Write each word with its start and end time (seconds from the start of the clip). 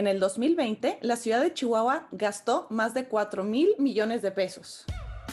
En 0.00 0.06
el 0.06 0.18
2020, 0.18 0.98
la 1.02 1.14
ciudad 1.14 1.42
de 1.42 1.52
Chihuahua 1.52 2.08
gastó 2.10 2.66
más 2.70 2.94
de 2.94 3.04
4 3.04 3.44
mil 3.44 3.74
millones 3.78 4.22
de 4.22 4.30
pesos. 4.30 4.86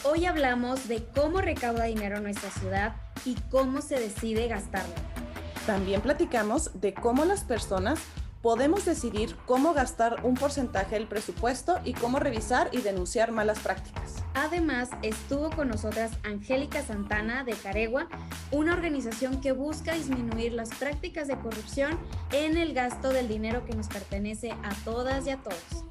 Hoy 0.04 0.26
hablamos 0.26 0.88
de 0.88 1.02
cómo 1.14 1.40
recauda 1.40 1.84
dinero 1.84 2.20
nuestra 2.20 2.50
ciudad 2.50 2.96
y 3.24 3.34
cómo 3.50 3.80
se 3.80 3.98
decide 3.98 4.46
gastarlo. 4.46 4.92
También 5.64 6.02
platicamos 6.02 6.82
de 6.82 6.92
cómo 6.92 7.24
las 7.24 7.44
personas 7.44 7.98
podemos 8.42 8.84
decidir 8.84 9.34
cómo 9.46 9.72
gastar 9.72 10.22
un 10.22 10.34
porcentaje 10.34 10.96
del 10.96 11.08
presupuesto 11.08 11.78
y 11.82 11.94
cómo 11.94 12.18
revisar 12.18 12.68
y 12.70 12.82
denunciar 12.82 13.32
malas 13.32 13.60
prácticas. 13.60 14.07
Además, 14.40 14.90
estuvo 15.02 15.50
con 15.50 15.66
nosotras 15.66 16.12
Angélica 16.22 16.80
Santana 16.80 17.42
de 17.42 17.54
Caregua, 17.54 18.08
una 18.52 18.72
organización 18.72 19.40
que 19.40 19.50
busca 19.50 19.94
disminuir 19.94 20.52
las 20.52 20.70
prácticas 20.76 21.26
de 21.26 21.36
corrupción 21.36 21.98
en 22.30 22.56
el 22.56 22.72
gasto 22.72 23.08
del 23.08 23.26
dinero 23.26 23.64
que 23.66 23.74
nos 23.74 23.88
pertenece 23.88 24.52
a 24.52 24.72
todas 24.84 25.26
y 25.26 25.30
a 25.30 25.38
todos. 25.38 25.84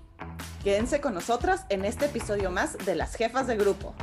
Quédense 0.63 1.01
con 1.01 1.13
nosotras 1.13 1.65
en 1.67 1.83
este 1.83 2.05
episodio 2.05 2.49
más 2.49 2.77
de 2.77 2.95
Las 2.95 3.15
Jefas 3.15 3.47
de 3.47 3.57
Grupo. 3.57 3.93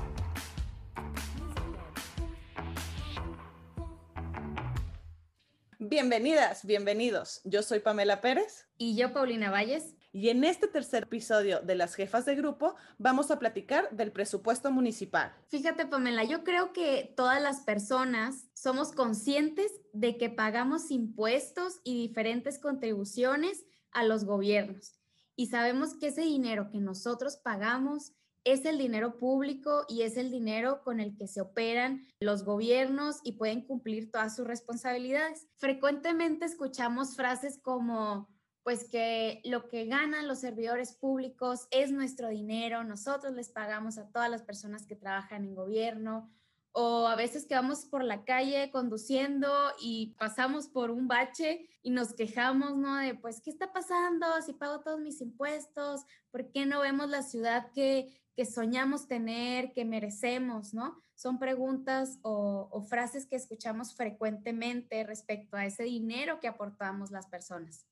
Bienvenidas, 5.78 6.66
bienvenidos. 6.66 7.40
Yo 7.44 7.62
soy 7.62 7.80
Pamela 7.80 8.20
Pérez. 8.20 8.66
Y 8.76 8.94
yo, 8.94 9.14
Paulina 9.14 9.50
Valles. 9.50 9.94
Y 10.14 10.28
en 10.28 10.44
este 10.44 10.68
tercer 10.68 11.02
episodio 11.02 11.58
de 11.58 11.74
Las 11.74 11.96
Jefas 11.96 12.24
de 12.24 12.36
Grupo 12.36 12.76
vamos 12.98 13.32
a 13.32 13.40
platicar 13.40 13.90
del 13.90 14.12
presupuesto 14.12 14.70
municipal. 14.70 15.34
Fíjate, 15.48 15.86
Pamela, 15.86 16.22
yo 16.22 16.44
creo 16.44 16.72
que 16.72 17.12
todas 17.16 17.42
las 17.42 17.62
personas 17.62 18.46
somos 18.54 18.92
conscientes 18.92 19.72
de 19.92 20.16
que 20.16 20.30
pagamos 20.30 20.92
impuestos 20.92 21.80
y 21.82 22.00
diferentes 22.00 22.60
contribuciones 22.60 23.64
a 23.90 24.04
los 24.04 24.24
gobiernos. 24.24 25.00
Y 25.34 25.48
sabemos 25.48 25.94
que 25.94 26.06
ese 26.06 26.22
dinero 26.22 26.70
que 26.70 26.78
nosotros 26.78 27.36
pagamos 27.36 28.12
es 28.44 28.66
el 28.66 28.78
dinero 28.78 29.16
público 29.16 29.84
y 29.88 30.02
es 30.02 30.16
el 30.16 30.30
dinero 30.30 30.82
con 30.84 31.00
el 31.00 31.16
que 31.16 31.26
se 31.26 31.40
operan 31.40 32.06
los 32.20 32.44
gobiernos 32.44 33.18
y 33.24 33.32
pueden 33.32 33.66
cumplir 33.66 34.12
todas 34.12 34.36
sus 34.36 34.46
responsabilidades. 34.46 35.48
Frecuentemente 35.56 36.44
escuchamos 36.44 37.16
frases 37.16 37.58
como, 37.60 38.28
pues 38.64 38.88
que 38.88 39.42
lo 39.44 39.68
que 39.68 39.84
ganan 39.84 40.26
los 40.26 40.40
servidores 40.40 40.94
públicos 40.94 41.68
es 41.70 41.92
nuestro 41.92 42.30
dinero, 42.30 42.82
nosotros 42.82 43.34
les 43.34 43.50
pagamos 43.50 43.98
a 43.98 44.08
todas 44.10 44.30
las 44.30 44.42
personas 44.42 44.86
que 44.86 44.96
trabajan 44.96 45.44
en 45.44 45.54
gobierno, 45.54 46.30
o 46.76 47.06
a 47.06 47.14
veces 47.14 47.46
que 47.46 47.54
vamos 47.54 47.84
por 47.84 48.02
la 48.02 48.24
calle 48.24 48.70
conduciendo 48.72 49.48
y 49.80 50.16
pasamos 50.18 50.66
por 50.66 50.90
un 50.90 51.06
bache 51.06 51.68
y 51.82 51.90
nos 51.90 52.14
quejamos, 52.14 52.76
¿no? 52.76 52.96
De, 52.96 53.14
pues, 53.14 53.40
¿qué 53.40 53.50
está 53.50 53.72
pasando? 53.72 54.26
Si 54.44 54.54
pago 54.54 54.80
todos 54.80 54.98
mis 54.98 55.20
impuestos, 55.20 56.00
¿por 56.32 56.50
qué 56.50 56.66
no 56.66 56.80
vemos 56.80 57.08
la 57.08 57.22
ciudad 57.22 57.70
que, 57.72 58.20
que 58.34 58.44
soñamos 58.44 59.06
tener, 59.06 59.72
que 59.72 59.84
merecemos, 59.84 60.74
¿no? 60.74 61.00
Son 61.14 61.38
preguntas 61.38 62.18
o, 62.22 62.68
o 62.72 62.82
frases 62.82 63.26
que 63.26 63.36
escuchamos 63.36 63.94
frecuentemente 63.94 65.04
respecto 65.04 65.56
a 65.56 65.66
ese 65.66 65.84
dinero 65.84 66.40
que 66.40 66.48
aportamos 66.48 67.12
las 67.12 67.28
personas. 67.28 67.86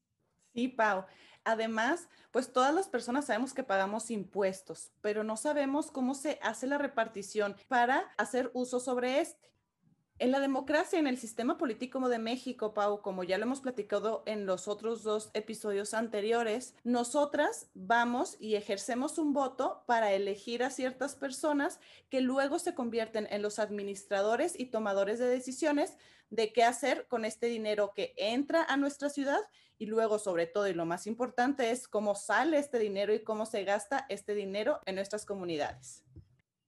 Sí, 0.54 0.68
Pau. 0.68 1.06
Además, 1.44 2.08
pues 2.30 2.52
todas 2.52 2.74
las 2.74 2.88
personas 2.88 3.26
sabemos 3.26 3.54
que 3.54 3.64
pagamos 3.64 4.10
impuestos, 4.10 4.92
pero 5.00 5.24
no 5.24 5.36
sabemos 5.36 5.90
cómo 5.90 6.14
se 6.14 6.38
hace 6.42 6.66
la 6.66 6.78
repartición 6.78 7.56
para 7.68 8.12
hacer 8.16 8.50
uso 8.54 8.78
sobre 8.78 9.20
este. 9.20 9.51
En 10.22 10.30
la 10.30 10.38
democracia, 10.38 11.00
en 11.00 11.08
el 11.08 11.18
sistema 11.18 11.58
político 11.58 12.08
de 12.08 12.20
México, 12.20 12.74
Pau, 12.74 13.02
como 13.02 13.24
ya 13.24 13.38
lo 13.38 13.42
hemos 13.42 13.60
platicado 13.60 14.22
en 14.24 14.46
los 14.46 14.68
otros 14.68 15.02
dos 15.02 15.32
episodios 15.34 15.94
anteriores, 15.94 16.76
nosotras 16.84 17.66
vamos 17.74 18.36
y 18.38 18.54
ejercemos 18.54 19.18
un 19.18 19.32
voto 19.32 19.82
para 19.84 20.12
elegir 20.12 20.62
a 20.62 20.70
ciertas 20.70 21.16
personas 21.16 21.80
que 22.08 22.20
luego 22.20 22.60
se 22.60 22.72
convierten 22.72 23.26
en 23.32 23.42
los 23.42 23.58
administradores 23.58 24.56
y 24.56 24.66
tomadores 24.66 25.18
de 25.18 25.26
decisiones 25.26 25.96
de 26.30 26.52
qué 26.52 26.62
hacer 26.62 27.08
con 27.08 27.24
este 27.24 27.46
dinero 27.46 27.92
que 27.92 28.14
entra 28.16 28.62
a 28.62 28.76
nuestra 28.76 29.10
ciudad 29.10 29.40
y 29.76 29.86
luego, 29.86 30.20
sobre 30.20 30.46
todo, 30.46 30.68
y 30.68 30.72
lo 30.72 30.84
más 30.84 31.08
importante 31.08 31.72
es 31.72 31.88
cómo 31.88 32.14
sale 32.14 32.58
este 32.58 32.78
dinero 32.78 33.12
y 33.12 33.24
cómo 33.24 33.44
se 33.44 33.64
gasta 33.64 34.06
este 34.08 34.36
dinero 34.36 34.78
en 34.86 34.94
nuestras 34.94 35.26
comunidades. 35.26 36.04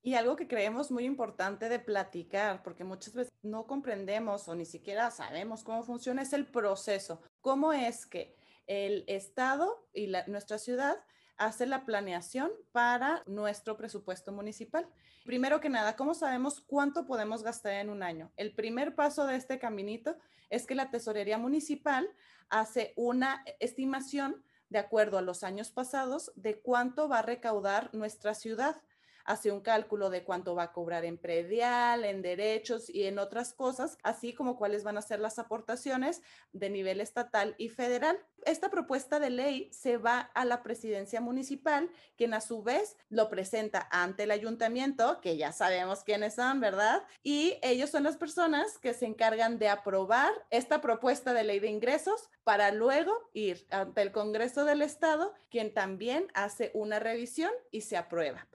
Y 0.02 0.14
algo 0.14 0.34
que 0.34 0.48
creemos 0.48 0.90
muy 0.90 1.04
importante 1.04 1.68
de 1.68 1.78
platicar, 1.78 2.62
porque 2.62 2.84
muchas 2.84 3.12
veces 3.12 3.32
no 3.42 3.66
comprendemos 3.66 4.48
o 4.48 4.54
ni 4.54 4.64
siquiera 4.64 5.10
sabemos 5.10 5.62
cómo 5.62 5.82
funciona, 5.82 6.22
es 6.22 6.32
el 6.32 6.46
proceso. 6.46 7.20
¿Cómo 7.42 7.74
es 7.74 8.06
que 8.06 8.34
el 8.66 9.04
Estado 9.08 9.88
y 9.92 10.10
nuestra 10.26 10.58
ciudad 10.58 10.96
hace 11.36 11.66
la 11.66 11.84
planeación 11.84 12.50
para 12.72 13.22
nuestro 13.26 13.76
presupuesto 13.76 14.32
municipal? 14.32 14.88
Primero 15.24 15.60
que 15.60 15.68
nada, 15.68 15.96
¿cómo 15.96 16.14
sabemos 16.14 16.62
cuánto 16.62 17.04
podemos 17.04 17.42
gastar 17.42 17.74
en 17.74 17.90
un 17.90 18.02
año? 18.02 18.32
El 18.36 18.54
primer 18.54 18.94
paso 18.94 19.26
de 19.26 19.36
este 19.36 19.58
caminito 19.58 20.16
es 20.48 20.66
que 20.66 20.74
la 20.74 20.90
Tesorería 20.90 21.36
Municipal 21.36 22.08
hace 22.48 22.94
una 22.96 23.44
estimación 23.60 24.42
de 24.70 24.78
acuerdo 24.78 25.18
a 25.18 25.22
los 25.22 25.42
años 25.42 25.70
pasados 25.70 26.32
de 26.36 26.60
cuánto 26.60 27.08
va 27.08 27.18
a 27.18 27.22
recaudar 27.22 27.92
nuestra 27.92 28.34
ciudad 28.34 28.80
hace 29.30 29.52
un 29.52 29.60
cálculo 29.60 30.10
de 30.10 30.24
cuánto 30.24 30.56
va 30.56 30.64
a 30.64 30.72
cobrar 30.72 31.04
en 31.04 31.16
predial, 31.16 32.04
en 32.04 32.20
derechos 32.20 32.90
y 32.90 33.04
en 33.04 33.18
otras 33.18 33.52
cosas, 33.52 33.96
así 34.02 34.34
como 34.34 34.56
cuáles 34.56 34.82
van 34.82 34.98
a 34.98 35.02
ser 35.02 35.20
las 35.20 35.38
aportaciones 35.38 36.20
de 36.52 36.68
nivel 36.68 37.00
estatal 37.00 37.54
y 37.56 37.68
federal. 37.68 38.18
Esta 38.44 38.70
propuesta 38.70 39.20
de 39.20 39.30
ley 39.30 39.70
se 39.72 39.98
va 39.98 40.18
a 40.34 40.44
la 40.44 40.62
presidencia 40.62 41.20
municipal, 41.20 41.90
quien 42.16 42.34
a 42.34 42.40
su 42.40 42.62
vez 42.62 42.96
lo 43.08 43.28
presenta 43.28 43.88
ante 43.92 44.24
el 44.24 44.32
ayuntamiento, 44.32 45.20
que 45.20 45.36
ya 45.36 45.52
sabemos 45.52 46.02
quiénes 46.02 46.34
son, 46.34 46.58
¿verdad? 46.58 47.04
Y 47.22 47.58
ellos 47.62 47.90
son 47.90 48.02
las 48.02 48.16
personas 48.16 48.78
que 48.78 48.94
se 48.94 49.06
encargan 49.06 49.58
de 49.58 49.68
aprobar 49.68 50.32
esta 50.50 50.80
propuesta 50.80 51.32
de 51.34 51.44
ley 51.44 51.60
de 51.60 51.68
ingresos 51.68 52.30
para 52.42 52.72
luego 52.72 53.12
ir 53.32 53.64
ante 53.70 54.02
el 54.02 54.10
Congreso 54.10 54.64
del 54.64 54.82
Estado, 54.82 55.34
quien 55.50 55.72
también 55.72 56.26
hace 56.34 56.72
una 56.74 56.98
revisión 56.98 57.52
y 57.70 57.82
se 57.82 57.96
aprueba. 57.96 58.48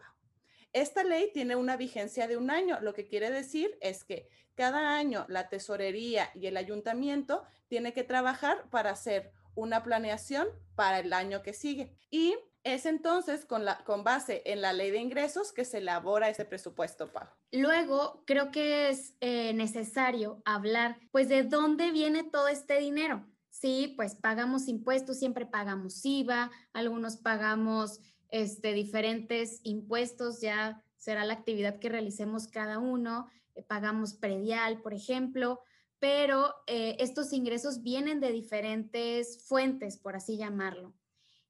Esta 0.75 1.05
ley 1.05 1.29
tiene 1.31 1.55
una 1.55 1.77
vigencia 1.77 2.27
de 2.27 2.35
un 2.35 2.51
año, 2.51 2.77
lo 2.81 2.93
que 2.93 3.07
quiere 3.07 3.31
decir 3.31 3.77
es 3.79 4.03
que 4.03 4.27
cada 4.55 4.97
año 4.97 5.25
la 5.29 5.47
tesorería 5.47 6.29
y 6.35 6.47
el 6.47 6.57
ayuntamiento 6.57 7.43
tiene 7.69 7.93
que 7.93 8.03
trabajar 8.03 8.69
para 8.69 8.89
hacer 8.89 9.31
una 9.55 9.83
planeación 9.83 10.49
para 10.75 10.99
el 10.99 11.13
año 11.13 11.43
que 11.43 11.53
sigue. 11.53 11.95
Y 12.11 12.35
es 12.65 12.85
entonces 12.85 13.45
con, 13.45 13.63
base 14.03 14.41
en 14.43 14.59
la 14.59 14.73
ley 14.73 14.91
de 14.91 14.97
ingresos 14.97 15.53
que 15.53 15.63
se 15.63 15.77
elabora 15.77 16.27
ese 16.27 16.43
presupuesto 16.43 17.09
pago. 17.13 17.31
Luego, 17.53 18.25
creo 18.27 18.51
que 18.51 18.89
es 18.89 19.15
eh, 19.21 19.53
necesario 19.53 20.41
hablar, 20.43 20.97
pues, 21.11 21.29
de 21.29 21.43
dónde 21.43 21.91
viene 21.91 22.25
todo 22.25 22.49
este 22.49 22.79
dinero. 22.79 23.25
Sí, 23.49 23.93
pues 23.95 24.15
pagamos 24.15 24.67
impuestos, 24.67 25.19
siempre 25.19 25.45
pagamos 25.45 26.05
IVA, 26.05 26.51
algunos 26.73 27.15
pagamos 27.15 28.01
este, 28.35 28.73
diferentes 28.73 29.61
impuestos, 29.63 30.41
ya 30.41 30.83
será 30.97 31.23
la 31.23 31.35
actividad 31.35 31.79
que 31.79 31.87
realicemos 31.87 32.49
cada 32.49 32.79
uno, 32.79 33.29
eh, 33.53 33.63
pagamos 33.63 34.13
predial, 34.13 34.81
por 34.81 34.93
ejemplo, 34.93 35.61
pero 35.99 36.53
eh, 36.67 36.97
estos 36.99 37.31
ingresos 37.31 37.81
vienen 37.81 38.19
de 38.19 38.33
diferentes 38.33 39.41
fuentes, 39.47 39.97
por 39.97 40.17
así 40.17 40.35
llamarlo. 40.35 40.93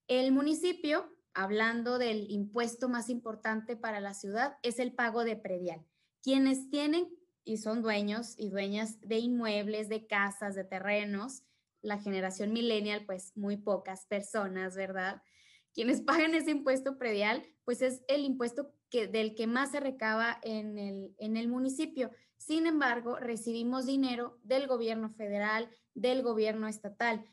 El 0.08 0.32
municipio, 0.32 1.12
hablando 1.34 1.98
del 1.98 2.30
impuesto 2.30 2.88
más 2.88 3.10
importante 3.10 3.76
para 3.76 4.00
la 4.00 4.14
ciudad, 4.14 4.58
es 4.62 4.78
el 4.78 4.94
pago 4.94 5.24
de 5.24 5.38
predial. 5.38 5.84
Quienes 6.22 6.70
tienen 6.70 7.10
y 7.44 7.58
son 7.58 7.82
dueños 7.82 8.36
y 8.38 8.52
dueñas 8.52 9.02
de 9.02 9.18
inmuebles, 9.18 9.90
de 9.90 10.06
casas, 10.06 10.54
de 10.54 10.66
terrenos, 10.66 11.42
la 11.82 11.98
generación 11.98 12.54
millennial, 12.54 13.08
pues 13.08 13.36
muy 13.36 13.58
pocas 13.58 14.06
personas, 14.06 14.76
¿verdad? 14.76 15.24
Quienes 15.76 16.02
pagan 16.02 16.34
ese 16.34 16.52
impuesto 16.52 16.98
predial, 16.98 17.46
pues 17.66 17.82
es 17.82 18.02
el 18.08 18.24
impuesto 18.24 18.72
que, 18.90 19.08
del 19.08 19.36
que 19.36 19.46
más 19.46 19.72
se 19.72 19.82
recaba 19.82 20.40
en 20.42 20.80
el, 20.80 21.14
en 21.20 21.36
el 21.36 21.50
municipio. 21.50 22.12
Sin 22.38 22.66
embargo, 22.66 23.18
recibimos 23.18 23.86
dinero 23.86 24.40
del 24.42 24.68
gobierno 24.68 25.10
federal, 25.10 25.70
del 25.94 26.24
gobierno 26.24 26.70
estatal. 26.70 27.26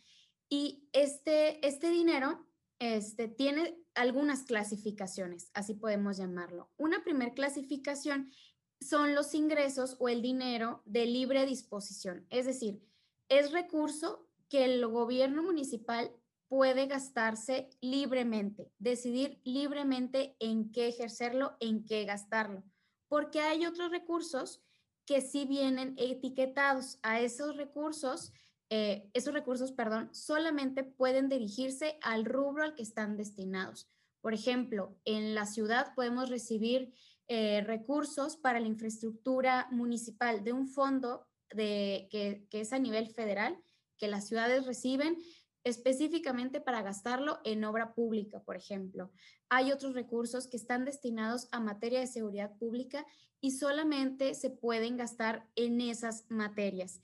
Y 0.48 0.88
este, 0.92 1.64
este 1.66 1.88
dinero 1.90 2.44
este, 2.80 3.28
tiene 3.28 3.78
algunas 3.94 4.42
clasificaciones, 4.42 5.52
así 5.54 5.74
podemos 5.74 6.16
llamarlo. 6.16 6.68
Una 6.76 7.04
primera 7.04 7.32
clasificación 7.32 8.32
son 8.80 9.14
los 9.14 9.34
ingresos 9.34 9.96
o 10.00 10.08
el 10.08 10.20
dinero 10.20 10.82
de 10.84 11.06
libre 11.06 11.46
disposición, 11.46 12.26
es 12.28 12.46
decir, 12.46 12.82
es 13.28 13.52
recurso 13.52 14.28
que 14.48 14.64
el 14.64 14.84
gobierno 14.86 15.44
municipal 15.44 16.10
puede 16.52 16.84
gastarse 16.84 17.70
libremente, 17.80 18.70
decidir 18.78 19.40
libremente 19.42 20.36
en 20.38 20.70
qué 20.70 20.88
ejercerlo, 20.88 21.56
en 21.60 21.86
qué 21.86 22.04
gastarlo, 22.04 22.62
porque 23.08 23.40
hay 23.40 23.64
otros 23.64 23.90
recursos 23.90 24.60
que 25.06 25.22
sí 25.22 25.46
vienen 25.46 25.94
etiquetados 25.96 26.98
a 27.02 27.20
esos 27.20 27.56
recursos, 27.56 28.34
eh, 28.68 29.08
esos 29.14 29.32
recursos, 29.32 29.72
perdón, 29.72 30.10
solamente 30.12 30.84
pueden 30.84 31.30
dirigirse 31.30 31.98
al 32.02 32.26
rubro 32.26 32.64
al 32.64 32.74
que 32.74 32.82
están 32.82 33.16
destinados. 33.16 33.88
Por 34.20 34.34
ejemplo, 34.34 34.94
en 35.06 35.34
la 35.34 35.46
ciudad 35.46 35.94
podemos 35.94 36.28
recibir 36.28 36.92
eh, 37.28 37.62
recursos 37.62 38.36
para 38.36 38.60
la 38.60 38.68
infraestructura 38.68 39.68
municipal 39.70 40.44
de 40.44 40.52
un 40.52 40.68
fondo 40.68 41.26
de, 41.50 42.08
que, 42.10 42.46
que 42.50 42.60
es 42.60 42.74
a 42.74 42.78
nivel 42.78 43.08
federal 43.08 43.58
que 43.96 44.08
las 44.08 44.26
ciudades 44.26 44.66
reciben 44.66 45.16
específicamente 45.64 46.60
para 46.60 46.82
gastarlo 46.82 47.40
en 47.44 47.64
obra 47.64 47.94
pública, 47.94 48.42
por 48.42 48.56
ejemplo. 48.56 49.10
Hay 49.48 49.72
otros 49.72 49.94
recursos 49.94 50.46
que 50.46 50.56
están 50.56 50.84
destinados 50.84 51.48
a 51.52 51.60
materia 51.60 52.00
de 52.00 52.06
seguridad 52.06 52.56
pública 52.58 53.06
y 53.40 53.52
solamente 53.52 54.34
se 54.34 54.50
pueden 54.50 54.96
gastar 54.96 55.46
en 55.56 55.80
esas 55.80 56.24
materias. 56.28 57.00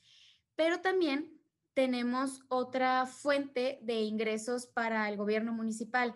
Pero 0.57 0.81
también 0.81 1.39
tenemos 1.75 2.41
otra 2.49 3.07
fuente 3.07 3.79
de 3.83 4.03
ingresos 4.03 4.67
para 4.67 5.09
el 5.09 5.17
gobierno 5.17 5.53
municipal. 5.53 6.15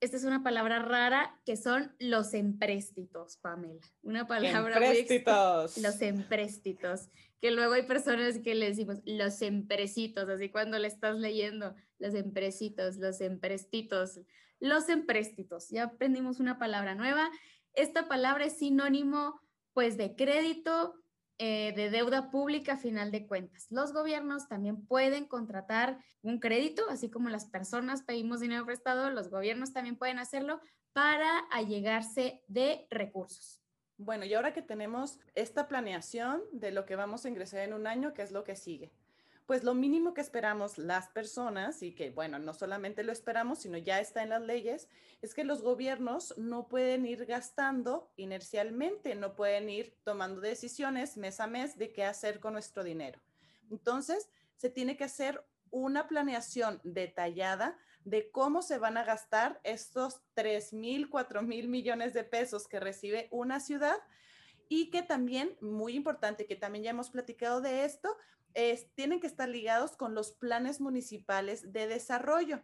Esta 0.00 0.16
es 0.16 0.24
una 0.24 0.42
palabra 0.42 0.78
rara 0.80 1.40
que 1.44 1.56
son 1.56 1.92
los 1.98 2.32
empréstitos, 2.34 3.36
Pamela. 3.38 3.80
Una 4.02 4.26
palabra 4.26 4.74
empréstitos. 4.76 5.78
Los 5.78 6.00
empréstitos 6.02 7.08
que 7.40 7.50
luego 7.50 7.74
hay 7.74 7.82
personas 7.82 8.38
que 8.38 8.54
le 8.54 8.66
decimos 8.66 8.98
los 9.04 9.42
empresitos, 9.42 10.28
así 10.28 10.50
cuando 10.50 10.78
le 10.78 10.88
estás 10.88 11.16
leyendo, 11.18 11.74
los 11.98 12.14
empresitos, 12.14 12.96
los 12.96 13.20
emprestitos, 13.20 14.20
los 14.60 14.88
empréstitos. 14.88 15.68
Ya 15.70 15.84
aprendimos 15.84 16.40
una 16.40 16.58
palabra 16.58 16.94
nueva. 16.94 17.30
Esta 17.74 18.08
palabra 18.08 18.44
es 18.44 18.58
sinónimo 18.58 19.40
pues 19.72 19.96
de 19.96 20.16
crédito, 20.16 20.94
eh, 21.38 21.72
de 21.76 21.90
deuda 21.90 22.30
pública 22.30 22.72
a 22.72 22.76
final 22.76 23.10
de 23.12 23.26
cuentas. 23.26 23.66
Los 23.70 23.92
gobiernos 23.92 24.48
también 24.48 24.84
pueden 24.84 25.26
contratar 25.26 25.98
un 26.22 26.40
crédito, 26.40 26.82
así 26.90 27.10
como 27.10 27.28
las 27.28 27.46
personas 27.46 28.02
pedimos 28.02 28.40
dinero 28.40 28.66
prestado, 28.66 29.10
los 29.10 29.30
gobiernos 29.30 29.72
también 29.72 29.96
pueden 29.96 30.18
hacerlo 30.18 30.60
para 30.92 31.38
allegarse 31.50 32.42
de 32.48 32.86
recursos. 32.90 33.62
Bueno, 33.98 34.24
y 34.24 34.34
ahora 34.34 34.52
que 34.52 34.62
tenemos 34.62 35.18
esta 35.34 35.68
planeación 35.68 36.42
de 36.52 36.72
lo 36.72 36.86
que 36.86 36.96
vamos 36.96 37.24
a 37.24 37.28
ingresar 37.28 37.60
en 37.60 37.72
un 37.72 37.86
año, 37.86 38.14
¿qué 38.14 38.22
es 38.22 38.32
lo 38.32 38.44
que 38.44 38.56
sigue? 38.56 38.92
Pues 39.48 39.64
lo 39.64 39.72
mínimo 39.72 40.12
que 40.12 40.20
esperamos 40.20 40.76
las 40.76 41.08
personas, 41.08 41.82
y 41.82 41.94
que 41.94 42.10
bueno, 42.10 42.38
no 42.38 42.52
solamente 42.52 43.02
lo 43.02 43.12
esperamos, 43.12 43.60
sino 43.60 43.78
ya 43.78 43.98
está 43.98 44.22
en 44.22 44.28
las 44.28 44.42
leyes, 44.42 44.88
es 45.22 45.32
que 45.32 45.42
los 45.42 45.62
gobiernos 45.62 46.36
no 46.36 46.68
pueden 46.68 47.06
ir 47.06 47.24
gastando 47.24 48.12
inercialmente, 48.16 49.14
no 49.14 49.34
pueden 49.36 49.70
ir 49.70 49.96
tomando 50.04 50.42
decisiones 50.42 51.16
mes 51.16 51.40
a 51.40 51.46
mes 51.46 51.78
de 51.78 51.94
qué 51.94 52.04
hacer 52.04 52.40
con 52.40 52.52
nuestro 52.52 52.84
dinero. 52.84 53.22
Entonces, 53.70 54.28
se 54.58 54.68
tiene 54.68 54.98
que 54.98 55.04
hacer 55.04 55.42
una 55.70 56.08
planeación 56.08 56.82
detallada 56.84 57.78
de 58.04 58.30
cómo 58.30 58.60
se 58.60 58.76
van 58.76 58.98
a 58.98 59.04
gastar 59.04 59.62
estos 59.64 60.20
3 60.34 60.74
mil, 60.74 61.08
4 61.08 61.40
mil 61.40 61.68
millones 61.68 62.12
de 62.12 62.24
pesos 62.24 62.68
que 62.68 62.80
recibe 62.80 63.28
una 63.30 63.60
ciudad 63.60 63.96
y 64.68 64.90
que 64.90 65.00
también, 65.00 65.56
muy 65.62 65.94
importante, 65.94 66.44
que 66.44 66.54
también 66.54 66.84
ya 66.84 66.90
hemos 66.90 67.08
platicado 67.08 67.62
de 67.62 67.86
esto, 67.86 68.14
es, 68.54 68.90
tienen 68.94 69.20
que 69.20 69.26
estar 69.26 69.48
ligados 69.48 69.96
con 69.96 70.14
los 70.14 70.32
planes 70.32 70.80
municipales 70.80 71.72
de 71.72 71.86
desarrollo. 71.86 72.60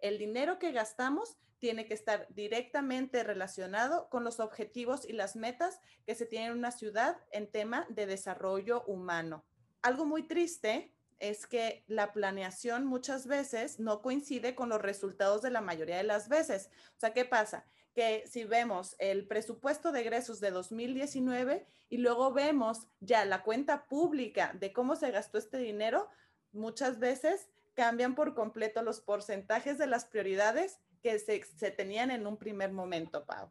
El 0.00 0.18
dinero 0.18 0.58
que 0.58 0.72
gastamos 0.72 1.36
tiene 1.58 1.86
que 1.86 1.94
estar 1.94 2.26
directamente 2.30 3.22
relacionado 3.22 4.08
con 4.08 4.24
los 4.24 4.40
objetivos 4.40 5.06
y 5.06 5.12
las 5.12 5.36
metas 5.36 5.78
que 6.06 6.14
se 6.14 6.26
tienen 6.26 6.52
en 6.52 6.58
una 6.58 6.72
ciudad 6.72 7.18
en 7.30 7.50
tema 7.50 7.86
de 7.90 8.06
desarrollo 8.06 8.82
humano. 8.86 9.44
Algo 9.82 10.06
muy 10.06 10.26
triste 10.26 10.92
es 11.18 11.46
que 11.46 11.84
la 11.86 12.12
planeación 12.12 12.86
muchas 12.86 13.26
veces 13.26 13.78
no 13.78 14.00
coincide 14.00 14.54
con 14.54 14.70
los 14.70 14.80
resultados 14.80 15.42
de 15.42 15.50
la 15.50 15.60
mayoría 15.60 15.98
de 15.98 16.04
las 16.04 16.28
veces. 16.28 16.70
O 16.96 17.00
sea, 17.00 17.12
¿qué 17.12 17.26
pasa? 17.26 17.66
Que 17.94 18.24
si 18.26 18.44
vemos 18.44 18.94
el 18.98 19.26
presupuesto 19.26 19.92
de 19.92 20.00
egresos 20.00 20.40
de 20.40 20.50
2019 20.50 21.66
y 21.88 21.98
luego 21.98 22.32
vemos 22.32 22.86
ya 23.00 23.24
la 23.24 23.42
cuenta 23.42 23.88
pública 23.88 24.52
de 24.58 24.72
cómo 24.72 24.96
se 24.96 25.10
gastó 25.10 25.38
este 25.38 25.58
dinero, 25.58 26.08
muchas 26.52 26.98
veces 26.98 27.48
cambian 27.74 28.14
por 28.14 28.34
completo 28.34 28.82
los 28.82 29.00
porcentajes 29.00 29.78
de 29.78 29.86
las 29.86 30.04
prioridades 30.04 30.78
que 31.02 31.18
se, 31.18 31.42
se 31.44 31.70
tenían 31.70 32.10
en 32.10 32.26
un 32.26 32.36
primer 32.36 32.72
momento, 32.72 33.24
Pau. 33.24 33.50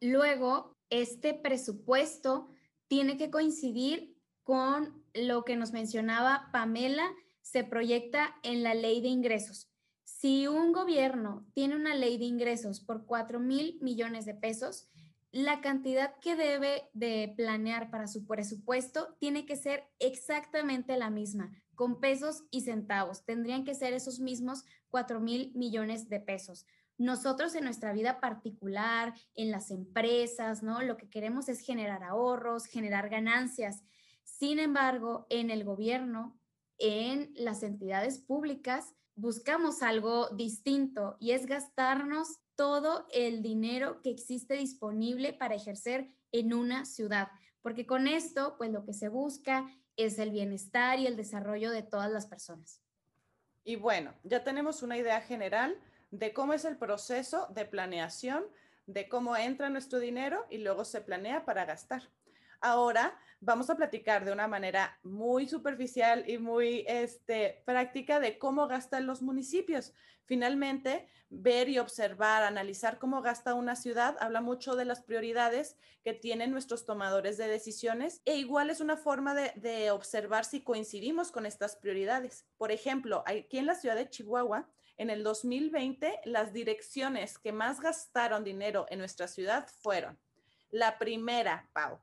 Luego, 0.00 0.76
este 0.90 1.32
presupuesto 1.32 2.48
tiene 2.88 3.16
que 3.16 3.30
coincidir 3.30 4.16
con 4.42 5.02
lo 5.14 5.44
que 5.44 5.56
nos 5.56 5.72
mencionaba 5.72 6.50
Pamela, 6.52 7.10
se 7.40 7.64
proyecta 7.64 8.36
en 8.42 8.62
la 8.62 8.74
ley 8.74 9.00
de 9.00 9.08
ingresos. 9.08 9.71
Si 10.04 10.46
un 10.46 10.72
gobierno 10.72 11.46
tiene 11.54 11.76
una 11.76 11.94
ley 11.94 12.18
de 12.18 12.24
ingresos 12.24 12.80
por 12.80 13.06
4 13.06 13.40
mil 13.40 13.78
millones 13.80 14.24
de 14.24 14.34
pesos, 14.34 14.88
la 15.32 15.62
cantidad 15.62 16.18
que 16.20 16.36
debe 16.36 16.90
de 16.92 17.32
planear 17.36 17.90
para 17.90 18.06
su 18.06 18.26
presupuesto 18.26 19.16
tiene 19.18 19.46
que 19.46 19.56
ser 19.56 19.88
exactamente 19.98 20.96
la 20.98 21.08
misma, 21.08 21.50
con 21.74 22.00
pesos 22.00 22.44
y 22.50 22.60
centavos. 22.60 23.24
Tendrían 23.24 23.64
que 23.64 23.74
ser 23.74 23.94
esos 23.94 24.20
mismos 24.20 24.64
4 24.90 25.20
mil 25.20 25.50
millones 25.54 26.10
de 26.10 26.20
pesos. 26.20 26.66
Nosotros 26.98 27.54
en 27.54 27.64
nuestra 27.64 27.94
vida 27.94 28.20
particular, 28.20 29.14
en 29.34 29.50
las 29.50 29.70
empresas, 29.70 30.62
¿no? 30.62 30.82
Lo 30.82 30.98
que 30.98 31.08
queremos 31.08 31.48
es 31.48 31.60
generar 31.60 32.04
ahorros, 32.04 32.66
generar 32.66 33.08
ganancias. 33.08 33.82
Sin 34.22 34.58
embargo, 34.58 35.26
en 35.30 35.50
el 35.50 35.64
gobierno, 35.64 36.38
en 36.78 37.32
las 37.34 37.62
entidades 37.62 38.18
públicas, 38.18 38.94
buscamos 39.14 39.82
algo 39.82 40.28
distinto 40.30 41.16
y 41.20 41.32
es 41.32 41.46
gastarnos 41.46 42.40
todo 42.54 43.06
el 43.12 43.42
dinero 43.42 44.00
que 44.02 44.10
existe 44.10 44.54
disponible 44.54 45.32
para 45.32 45.54
ejercer 45.54 46.08
en 46.32 46.54
una 46.54 46.84
ciudad, 46.84 47.28
porque 47.62 47.86
con 47.86 48.06
esto, 48.08 48.56
pues 48.56 48.70
lo 48.70 48.84
que 48.84 48.94
se 48.94 49.08
busca 49.08 49.66
es 49.96 50.18
el 50.18 50.30
bienestar 50.30 50.98
y 50.98 51.06
el 51.06 51.16
desarrollo 51.16 51.70
de 51.70 51.82
todas 51.82 52.10
las 52.10 52.26
personas. 52.26 52.80
Y 53.64 53.76
bueno, 53.76 54.14
ya 54.24 54.42
tenemos 54.42 54.82
una 54.82 54.96
idea 54.96 55.20
general 55.20 55.78
de 56.10 56.32
cómo 56.32 56.52
es 56.52 56.64
el 56.64 56.76
proceso 56.76 57.46
de 57.54 57.64
planeación, 57.64 58.44
de 58.86 59.08
cómo 59.08 59.36
entra 59.36 59.70
nuestro 59.70 59.98
dinero 59.98 60.44
y 60.50 60.58
luego 60.58 60.84
se 60.84 61.00
planea 61.00 61.44
para 61.44 61.64
gastar. 61.64 62.02
Ahora 62.62 63.18
vamos 63.40 63.68
a 63.70 63.76
platicar 63.76 64.24
de 64.24 64.30
una 64.30 64.46
manera 64.46 64.96
muy 65.02 65.48
superficial 65.48 66.24
y 66.30 66.38
muy 66.38 66.84
este, 66.86 67.60
práctica 67.66 68.20
de 68.20 68.38
cómo 68.38 68.68
gastan 68.68 69.04
los 69.04 69.20
municipios. 69.20 69.92
Finalmente, 70.26 71.08
ver 71.28 71.68
y 71.68 71.80
observar, 71.80 72.44
analizar 72.44 73.00
cómo 73.00 73.20
gasta 73.20 73.54
una 73.54 73.74
ciudad, 73.74 74.16
habla 74.20 74.40
mucho 74.40 74.76
de 74.76 74.84
las 74.84 75.02
prioridades 75.02 75.76
que 76.04 76.12
tienen 76.12 76.52
nuestros 76.52 76.86
tomadores 76.86 77.36
de 77.36 77.48
decisiones 77.48 78.22
e 78.24 78.36
igual 78.36 78.70
es 78.70 78.80
una 78.80 78.96
forma 78.96 79.34
de, 79.34 79.52
de 79.56 79.90
observar 79.90 80.44
si 80.44 80.62
coincidimos 80.62 81.32
con 81.32 81.44
estas 81.44 81.74
prioridades. 81.74 82.46
Por 82.58 82.70
ejemplo, 82.70 83.24
aquí 83.26 83.58
en 83.58 83.66
la 83.66 83.74
ciudad 83.74 83.96
de 83.96 84.08
Chihuahua, 84.08 84.68
en 84.98 85.10
el 85.10 85.24
2020, 85.24 86.20
las 86.26 86.52
direcciones 86.52 87.40
que 87.40 87.50
más 87.50 87.80
gastaron 87.80 88.44
dinero 88.44 88.86
en 88.88 89.00
nuestra 89.00 89.26
ciudad 89.26 89.66
fueron 89.80 90.16
la 90.70 90.98
primera, 90.98 91.68
Pau, 91.72 92.00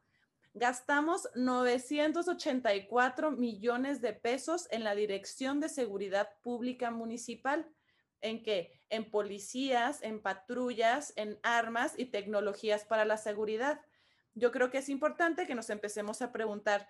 gastamos 0.54 1.30
984 1.36 3.32
millones 3.32 4.02
de 4.02 4.14
pesos 4.14 4.68
en 4.72 4.84
la 4.84 4.96
Dirección 4.96 5.60
de 5.60 5.70
Seguridad 5.70 6.30
Pública 6.42 6.92
Municipal. 6.92 7.68
¿En 8.22 8.44
qué? 8.44 8.82
En 8.90 9.10
policías, 9.10 10.02
en 10.04 10.22
patrullas, 10.22 11.14
en 11.16 11.40
armas 11.44 11.94
y 11.98 12.06
tecnologías 12.06 12.84
para 12.84 13.06
la 13.06 13.18
seguridad. 13.18 13.82
Yo 14.34 14.52
creo 14.52 14.70
que 14.70 14.80
es 14.80 14.90
importante 14.90 15.48
que 15.48 15.56
nos 15.56 15.70
empecemos 15.70 16.22
a 16.22 16.32
preguntar, 16.32 16.88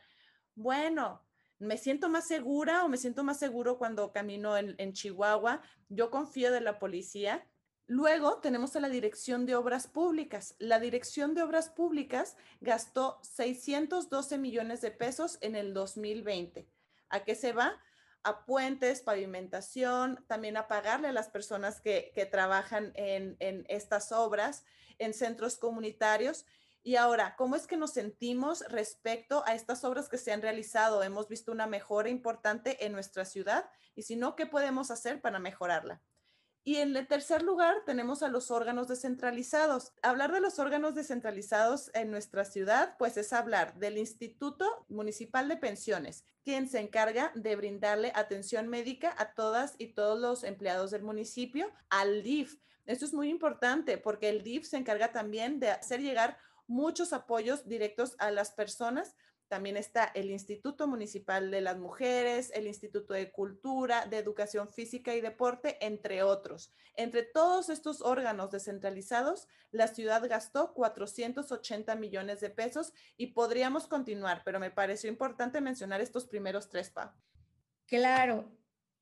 bueno, 0.55 1.21
¿me 1.59 1.77
siento 1.77 2.09
más 2.09 2.27
segura 2.27 2.83
o 2.83 2.89
me 2.89 2.97
siento 2.97 3.23
más 3.23 3.37
seguro 3.37 3.77
cuando 3.77 4.11
camino 4.11 4.57
en, 4.57 4.75
en 4.77 4.93
Chihuahua? 4.93 5.61
Yo 5.89 6.09
confío 6.09 6.51
de 6.51 6.61
la 6.61 6.79
policía 6.79 7.45
Luego 7.89 8.37
tenemos 8.37 8.75
a 8.75 8.81
la 8.81 8.87
Dirección 8.87 9.47
de 9.47 9.55
Obras 9.55 9.87
Públicas. 9.87 10.53
La 10.59 10.79
Dirección 10.79 11.33
de 11.33 11.41
Obras 11.41 11.69
Públicas 11.69 12.37
gastó 12.61 13.19
612 13.23 14.37
millones 14.37 14.81
de 14.81 14.91
pesos 14.91 15.39
en 15.41 15.55
el 15.55 15.73
2020. 15.73 16.69
¿A 17.09 17.23
qué 17.23 17.33
se 17.33 17.51
va? 17.51 17.81
A 18.21 18.45
puentes, 18.45 19.01
pavimentación, 19.01 20.23
también 20.27 20.55
a 20.55 20.67
pagarle 20.67 21.07
a 21.07 21.13
las 21.13 21.29
personas 21.29 21.81
que, 21.81 22.13
trabajan 22.31 22.91
en, 22.93 23.37
en 23.39 23.65
estas 23.69 24.11
obras, 24.11 24.65
en 24.99 25.15
centros 25.15 25.57
comunitarios. 25.57 26.45
Y 26.83 26.95
ahora, 26.95 27.35
¿cómo 27.37 27.55
es 27.55 27.65
que 27.65 27.75
nos 27.75 27.93
sentimos 27.93 28.63
respecto 28.67 29.43
a 29.47 29.55
estas 29.55 29.83
obras 29.83 30.09
que 30.09 30.19
se 30.19 30.31
han 30.31 30.43
realizado? 30.43 31.01
Hemos 31.01 31.27
visto 31.27 31.51
una 31.51 31.65
mejora 31.65 32.09
importante 32.09 32.85
en 32.85 32.91
nuestra 32.91 33.25
ciudad 33.25 33.67
y 33.95 34.03
si 34.03 34.15
no, 34.15 34.35
¿qué 34.35 34.45
podemos 34.45 34.91
hacer 34.91 35.21
para 35.21 35.39
mejorarla? 35.39 36.03
Y 36.63 36.75
en 36.77 36.95
el 36.95 37.07
tercer 37.07 37.41
lugar 37.41 37.83
tenemos 37.85 38.21
a 38.21 38.27
los 38.27 38.51
órganos 38.51 38.87
descentralizados. 38.87 39.93
Hablar 40.03 40.31
de 40.31 40.41
los 40.41 40.59
órganos 40.59 40.93
descentralizados 40.93 41.89
en 41.93 42.11
nuestra 42.11 42.45
ciudad, 42.45 42.95
pues 42.99 43.17
es 43.17 43.31
hablar 43.33 43.79
del 43.79 43.97
Instituto 43.97 44.85
Municipal 44.89 45.47
de 45.47 45.57
Pensiones, 45.57 46.25
quien 46.43 46.67
se 46.67 46.79
encarga 46.79 47.31
de 47.33 47.55
brindarle 47.55 48.11
atención 48.13 48.67
médica 48.67 49.15
a 49.17 49.33
todas 49.33 49.75
y 49.77 49.93
todos 49.93 50.19
los 50.19 50.43
empleados 50.43 50.91
del 50.91 51.03
municipio, 51.03 51.71
al 51.89 52.23
DIF. 52.23 52.59
Esto 52.85 53.05
es 53.05 53.13
muy 53.13 53.29
importante 53.29 53.97
porque 53.97 54.29
el 54.29 54.43
DIF 54.43 54.65
se 54.65 54.77
encarga 54.77 55.11
también 55.11 55.59
de 55.59 55.69
hacer 55.69 56.01
llegar 56.01 56.37
muchos 56.67 57.13
apoyos 57.13 57.67
directos 57.67 58.15
a 58.19 58.31
las 58.31 58.51
personas 58.51 59.15
también 59.49 59.77
está 59.77 60.05
el 60.05 60.29
Instituto 60.29 60.87
Municipal 60.87 61.49
de 61.49 61.61
las 61.61 61.77
Mujeres, 61.77 62.51
el 62.53 62.67
Instituto 62.67 63.15
de 63.15 63.31
Cultura, 63.31 64.05
de 64.05 64.17
Educación 64.17 64.69
Física 64.69 65.15
y 65.15 65.21
Deporte, 65.21 65.83
entre 65.83 66.21
otros. 66.21 66.71
Entre 66.95 67.23
todos 67.23 67.69
estos 67.69 68.01
órganos 68.01 68.51
descentralizados, 68.51 69.47
la 69.71 69.87
ciudad 69.87 70.21
gastó 70.29 70.73
480 70.75 71.95
millones 71.95 72.39
de 72.41 72.51
pesos 72.51 72.93
y 73.17 73.27
podríamos 73.27 73.87
continuar, 73.87 74.43
pero 74.45 74.59
me 74.59 74.69
pareció 74.69 75.09
importante 75.09 75.61
mencionar 75.61 75.99
estos 75.99 76.27
primeros 76.27 76.69
tres, 76.69 76.91
Pa. 76.91 77.17
Claro. 77.87 78.55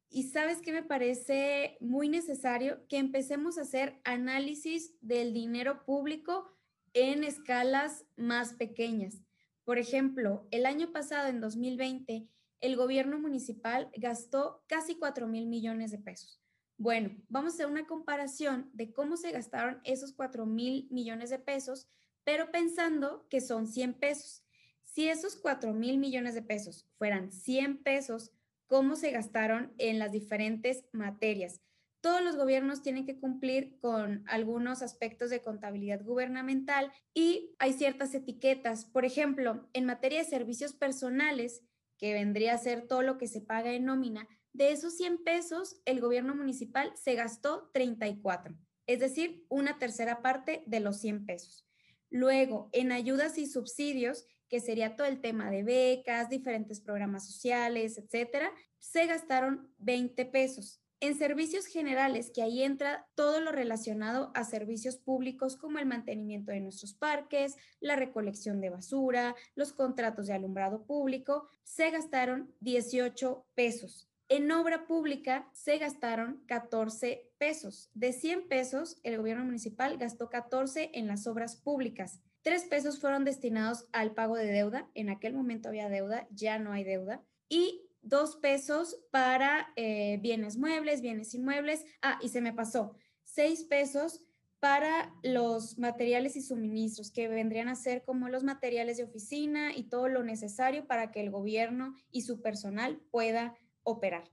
Y 0.10 0.30
sabes 0.30 0.62
que 0.62 0.72
me 0.72 0.84
parece 0.84 1.78
muy 1.82 2.08
necesario 2.08 2.88
que 2.88 2.98
empecemos 2.98 3.58
a 3.58 3.64
hacer 3.64 4.00
análisis 4.06 4.96
del 5.02 5.34
dinero 5.34 5.84
público 5.84 6.50
en 6.94 7.26
escalas 7.26 8.06
más 8.16 8.54
pequeñas 8.54 9.27
por 9.68 9.80
ejemplo, 9.80 10.48
el 10.52 10.66
año 10.66 10.94
pasado, 10.94 11.28
en 11.28 11.42
2020, 11.42 12.26
el 12.62 12.78
gobierno 12.78 13.20
municipal 13.20 13.92
gastó 13.98 14.64
casi 14.66 14.96
4 14.96 15.28
mil 15.28 15.46
millones 15.46 15.92
de 15.92 15.98
pesos. 15.98 16.42
Bueno, 16.78 17.10
vamos 17.28 17.52
a 17.52 17.56
hacer 17.56 17.66
una 17.66 17.86
comparación 17.86 18.70
de 18.72 18.94
cómo 18.94 19.18
se 19.18 19.34
gastaron 19.34 19.82
esos 19.84 20.14
4 20.14 20.46
mil 20.46 20.88
millones 20.90 21.32
de 21.32 21.40
pesos, 21.40 21.90
pero 22.24 22.50
pensando 22.50 23.28
que 23.30 23.42
son 23.42 23.68
100 23.68 23.96
pesos. 23.96 24.46
Si 24.84 25.10
esos 25.10 25.36
4 25.36 25.74
mil 25.74 25.98
millones 25.98 26.34
de 26.34 26.44
pesos 26.44 26.88
fueran 26.98 27.34
100 27.34 27.84
pesos, 27.84 28.32
¿cómo 28.68 28.96
se 28.96 29.12
gastaron 29.12 29.74
en 29.80 30.00
las 30.00 30.14
diferentes 30.14 30.86
materias? 30.94 31.60
Todos 32.02 32.24
los 32.24 32.36
gobiernos 32.36 32.82
tienen 32.82 33.06
que 33.06 33.20
cumplir 33.20 33.78
con 33.80 34.24
algunos 34.28 34.82
aspectos 34.82 35.30
de 35.30 35.42
contabilidad 35.42 36.04
gubernamental 36.04 36.92
y 37.14 37.56
hay 37.60 37.74
ciertas 37.74 38.14
etiquetas. 38.14 38.86
Por 38.86 39.06
ejemplo, 39.06 39.68
en 39.74 39.86
materia 39.86 40.20
de 40.20 40.30
servicios 40.30 40.74
personales, 40.74 41.64
que 41.98 42.14
vendría 42.14 42.54
a 42.54 42.60
ser 42.60 42.88
todo 42.88 43.02
lo 43.02 43.18
que 43.18 43.28
se 43.28 43.42
paga 43.42 43.74
en 43.74 43.86
nómina, 43.86 44.28
de 44.54 44.72
esos 44.72 44.96
100 44.98 45.24
pesos, 45.24 45.82
el 45.86 46.00
gobierno 46.00 46.36
municipal 46.36 46.92
se 46.96 47.16
gastó 47.16 47.70
34, 47.74 48.56
es 48.88 49.00
decir, 49.00 49.46
una 49.50 49.78
tercera 49.78 50.22
parte 50.22 50.64
de 50.66 50.80
los 50.80 51.00
100 51.00 51.26
pesos. 51.26 51.68
Luego, 52.10 52.70
en 52.72 52.92
ayudas 52.92 53.38
y 53.38 53.46
subsidios, 53.46 54.26
que 54.50 54.60
sería 54.60 54.96
todo 54.96 55.08
el 55.08 55.20
tema 55.20 55.52
de 55.52 55.64
becas, 55.64 56.30
diferentes 56.30 56.80
programas 56.80 57.26
sociales, 57.26 57.98
etcétera, 57.98 58.52
se 58.80 59.06
gastaron 59.06 59.74
20 59.78 60.26
pesos. 60.26 60.82
En 61.00 61.16
servicios 61.16 61.68
generales, 61.68 62.32
que 62.34 62.42
ahí 62.42 62.64
entra 62.64 63.08
todo 63.14 63.40
lo 63.40 63.52
relacionado 63.52 64.32
a 64.34 64.44
servicios 64.44 64.98
públicos 64.98 65.56
como 65.56 65.78
el 65.78 65.86
mantenimiento 65.86 66.52
de 66.52 66.60
nuestros 66.60 66.96
parques, 66.96 67.56
la 67.80 67.96
recolección 67.96 68.62
de 68.62 68.72
basura, 68.72 69.36
los 69.54 69.74
contratos 69.74 70.26
de 70.26 70.34
alumbrado 70.34 70.88
público, 70.88 71.48
se 71.64 71.92
gastaron 71.92 72.52
18 72.62 73.46
pesos. 73.54 74.10
En 74.28 74.52
obra 74.52 74.88
pública 74.88 75.48
se 75.54 75.78
gastaron 75.78 76.44
14 76.48 77.30
pesos. 77.38 77.92
De 77.94 78.12
100 78.12 78.48
pesos, 78.48 79.00
el 79.04 79.18
gobierno 79.18 79.46
municipal 79.46 79.98
gastó 79.98 80.30
14 80.30 80.90
en 80.96 81.08
las 81.08 81.28
obras 81.28 81.58
públicas. 81.58 82.22
3 82.42 82.66
pesos 82.66 83.00
fueron 83.00 83.24
destinados 83.24 83.86
al 83.94 84.16
pago 84.16 84.36
de 84.36 84.52
deuda. 84.52 84.90
En 84.96 85.10
aquel 85.10 85.34
momento 85.34 85.70
había 85.70 85.90
deuda, 85.90 86.28
ya 86.32 86.58
no 86.58 86.72
hay 86.72 86.84
deuda. 86.84 87.24
Y 87.50 87.87
dos 88.08 88.38
pesos 88.38 88.98
para 89.12 89.68
eh, 89.76 90.20
bienes 90.22 90.58
muebles, 90.58 91.02
bienes 91.02 91.34
inmuebles. 91.34 91.86
Ah, 92.02 92.20
y 92.22 92.30
se 92.30 92.42
me 92.42 92.54
pasó, 92.54 92.96
seis 93.24 93.64
pesos 93.64 94.22
para 94.60 95.14
los 95.22 95.78
materiales 95.78 96.36
y 96.36 96.42
suministros, 96.42 97.12
que 97.12 97.28
vendrían 97.28 97.70
a 97.70 97.76
ser 97.76 98.04
como 98.04 98.28
los 98.30 98.44
materiales 98.44 98.98
de 98.98 99.04
oficina 99.04 99.76
y 99.76 99.84
todo 99.84 100.08
lo 100.08 100.24
necesario 100.24 100.88
para 100.88 101.12
que 101.12 101.22
el 101.22 101.30
gobierno 101.30 101.96
y 102.12 102.22
su 102.22 102.42
personal 102.42 103.00
pueda 103.12 103.56
operar. 103.84 104.24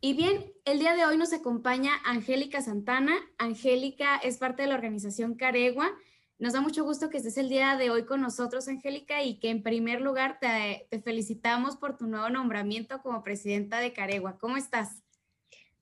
Y 0.00 0.14
bien, 0.14 0.52
el 0.64 0.78
día 0.78 0.94
de 0.94 1.04
hoy 1.04 1.18
nos 1.18 1.32
acompaña 1.32 1.90
Angélica 2.04 2.62
Santana. 2.62 3.16
Angélica 3.36 4.16
es 4.16 4.38
parte 4.38 4.62
de 4.62 4.68
la 4.68 4.76
organización 4.76 5.34
Caregua 5.34 5.90
nos 6.38 6.52
da 6.52 6.60
mucho 6.60 6.84
gusto 6.84 7.10
que 7.10 7.16
estés 7.16 7.36
el 7.36 7.48
día 7.48 7.76
de 7.76 7.90
hoy 7.90 8.04
con 8.04 8.20
nosotros, 8.20 8.68
Angélica, 8.68 9.22
y 9.24 9.40
que 9.40 9.50
en 9.50 9.62
primer 9.62 10.00
lugar 10.00 10.38
te, 10.40 10.86
felicitamos 11.00 11.76
por 11.76 11.96
tu 11.96 12.06
nuevo 12.06 12.30
nombramiento 12.30 13.02
como 13.02 13.24
presidenta 13.24 13.80
de 13.80 13.92
Caregua. 13.92 14.38
¿Cómo 14.38 14.56
estás? 14.56 15.02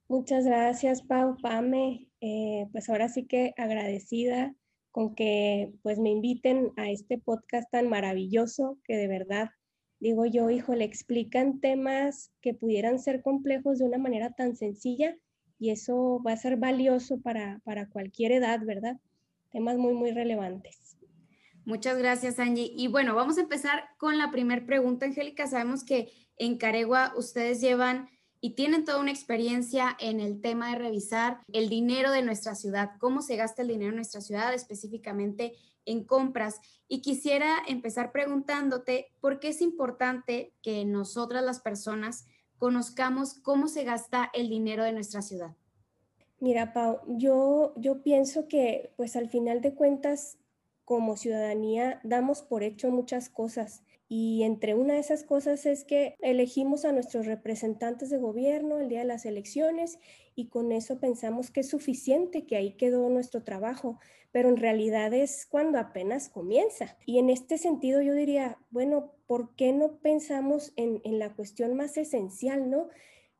Muchas 0.09 0.47
gracias, 0.47 1.03
Pau, 1.03 1.37
Pame. 1.43 2.09
Eh, 2.23 2.67
pues 2.73 2.89
ahora 2.89 3.09
sí 3.09 3.27
que 3.27 3.53
agradecida 3.59 4.55
con 4.93 5.15
que 5.15 5.73
pues 5.83 5.99
me 5.99 6.09
inviten 6.09 6.73
a 6.77 6.89
este 6.91 7.19
podcast 7.19 7.71
tan 7.71 7.91
maravilloso 7.91 8.79
que 8.85 8.97
de 8.97 9.09
verdad 9.09 9.51
digo 10.01 10.25
yo, 10.25 10.49
hijo, 10.49 10.75
le 10.75 10.85
explican 10.85 11.61
temas 11.61 12.33
que 12.41 12.55
pudieran 12.55 12.99
ser 12.99 13.21
complejos 13.21 13.79
de 13.79 13.85
una 13.85 13.99
manera 13.99 14.31
tan 14.33 14.57
sencilla 14.57 15.17
y 15.59 15.71
eso 15.71 16.23
va 16.27 16.33
a 16.33 16.37
ser 16.39 16.57
valioso 16.57 17.21
para, 17.21 17.61
para 17.65 17.89
cualquier 17.91 18.33
edad, 18.33 18.61
¿verdad? 18.65 18.99
Temas 19.51 19.77
muy, 19.77 19.95
muy 19.95 20.13
relevantes. 20.13 20.97
Muchas 21.65 21.99
gracias, 21.99 22.39
Angie. 22.39 22.73
Y 22.77 22.87
bueno, 22.87 23.15
vamos 23.15 23.39
a 23.39 23.41
empezar 23.41 23.85
con 23.99 24.19
la 24.19 24.31
primera 24.31 24.65
pregunta, 24.65 25.07
Angélica. 25.07 25.49
Sabemos 25.49 25.85
que 25.85 26.13
en 26.39 26.59
Caregua 26.59 27.13
ustedes 27.17 27.61
llevan 27.61 28.09
y 28.41 28.51
tienen 28.51 28.85
toda 28.85 29.01
una 29.01 29.11
experiencia 29.11 29.97
en 29.99 30.21
el 30.21 30.41
tema 30.41 30.71
de 30.71 30.79
revisar 30.79 31.41
el 31.53 31.69
dinero 31.69 32.13
de 32.13 32.23
nuestra 32.23 32.55
ciudad, 32.55 32.93
cómo 33.01 33.21
se 33.23 33.35
gasta 33.35 33.63
el 33.63 33.69
dinero 33.69 33.91
en 33.91 33.97
nuestra 33.97 34.21
ciudad, 34.21 34.55
específicamente 34.55 35.55
en 35.87 36.05
compras. 36.05 36.61
Y 36.87 37.01
quisiera 37.01 37.59
empezar 37.67 38.13
preguntándote 38.13 39.13
por 39.21 39.41
qué 39.41 39.49
es 39.49 39.63
importante 39.63 40.53
que 40.63 40.85
nosotras 40.85 41.43
las 41.43 41.61
personas 41.61 42.27
conozcamos 42.59 43.35
cómo 43.43 43.69
se 43.69 43.85
gasta 43.85 44.31
el 44.35 44.49
dinero 44.49 44.85
de 44.85 44.93
nuestra 44.93 45.23
ciudad. 45.23 45.57
Mira, 46.39 46.73
Pau, 46.73 47.01
yo, 47.09 47.73
yo 47.77 48.03
pienso 48.03 48.47
que 48.49 48.93
pues 48.97 49.17
al 49.17 49.29
final 49.29 49.61
de 49.63 49.75
cuentas 49.75 50.39
como 50.85 51.17
ciudadanía 51.17 52.01
damos 52.05 52.43
por 52.43 52.63
hecho 52.63 52.91
muchas 52.91 53.29
cosas 53.29 53.83
y 54.09 54.43
entre 54.45 54.75
una 54.75 54.95
de 54.95 55.01
esas 55.01 55.25
cosas 55.25 55.67
es 55.67 55.83
que 55.85 56.15
elegimos 56.21 56.85
a 56.85 56.93
nuestros 56.93 57.27
representantes 57.27 58.11
de 58.11 58.19
gobierno 58.19 58.79
el 58.79 58.89
día 58.89 59.01
de 59.01 59.07
las 59.07 59.25
elecciones 59.25 59.99
y 60.37 60.49
con 60.49 60.71
eso 60.73 61.01
pensamos 61.01 61.51
que 61.51 61.61
es 61.61 61.71
suficiente, 61.71 62.47
que 62.47 62.57
ahí 62.57 62.73
quedó 62.77 63.09
nuestro 63.09 63.43
trabajo, 63.43 63.99
pero 64.31 64.51
en 64.51 64.59
realidad 64.59 65.13
es 65.15 65.47
cuando 65.47 65.79
apenas 65.79 66.29
comienza. 66.29 66.99
Y 67.07 67.19
en 67.19 67.31
este 67.31 67.57
sentido 67.59 68.03
yo 68.03 68.13
diría, 68.15 68.59
bueno, 68.71 69.13
¿por 69.27 69.57
qué 69.57 69.73
no 69.73 69.97
pensamos 69.97 70.73
en, 70.77 71.01
en 71.05 71.19
la 71.19 71.35
cuestión 71.35 71.75
más 71.75 71.97
esencial, 71.97 72.71
no? 72.71 72.89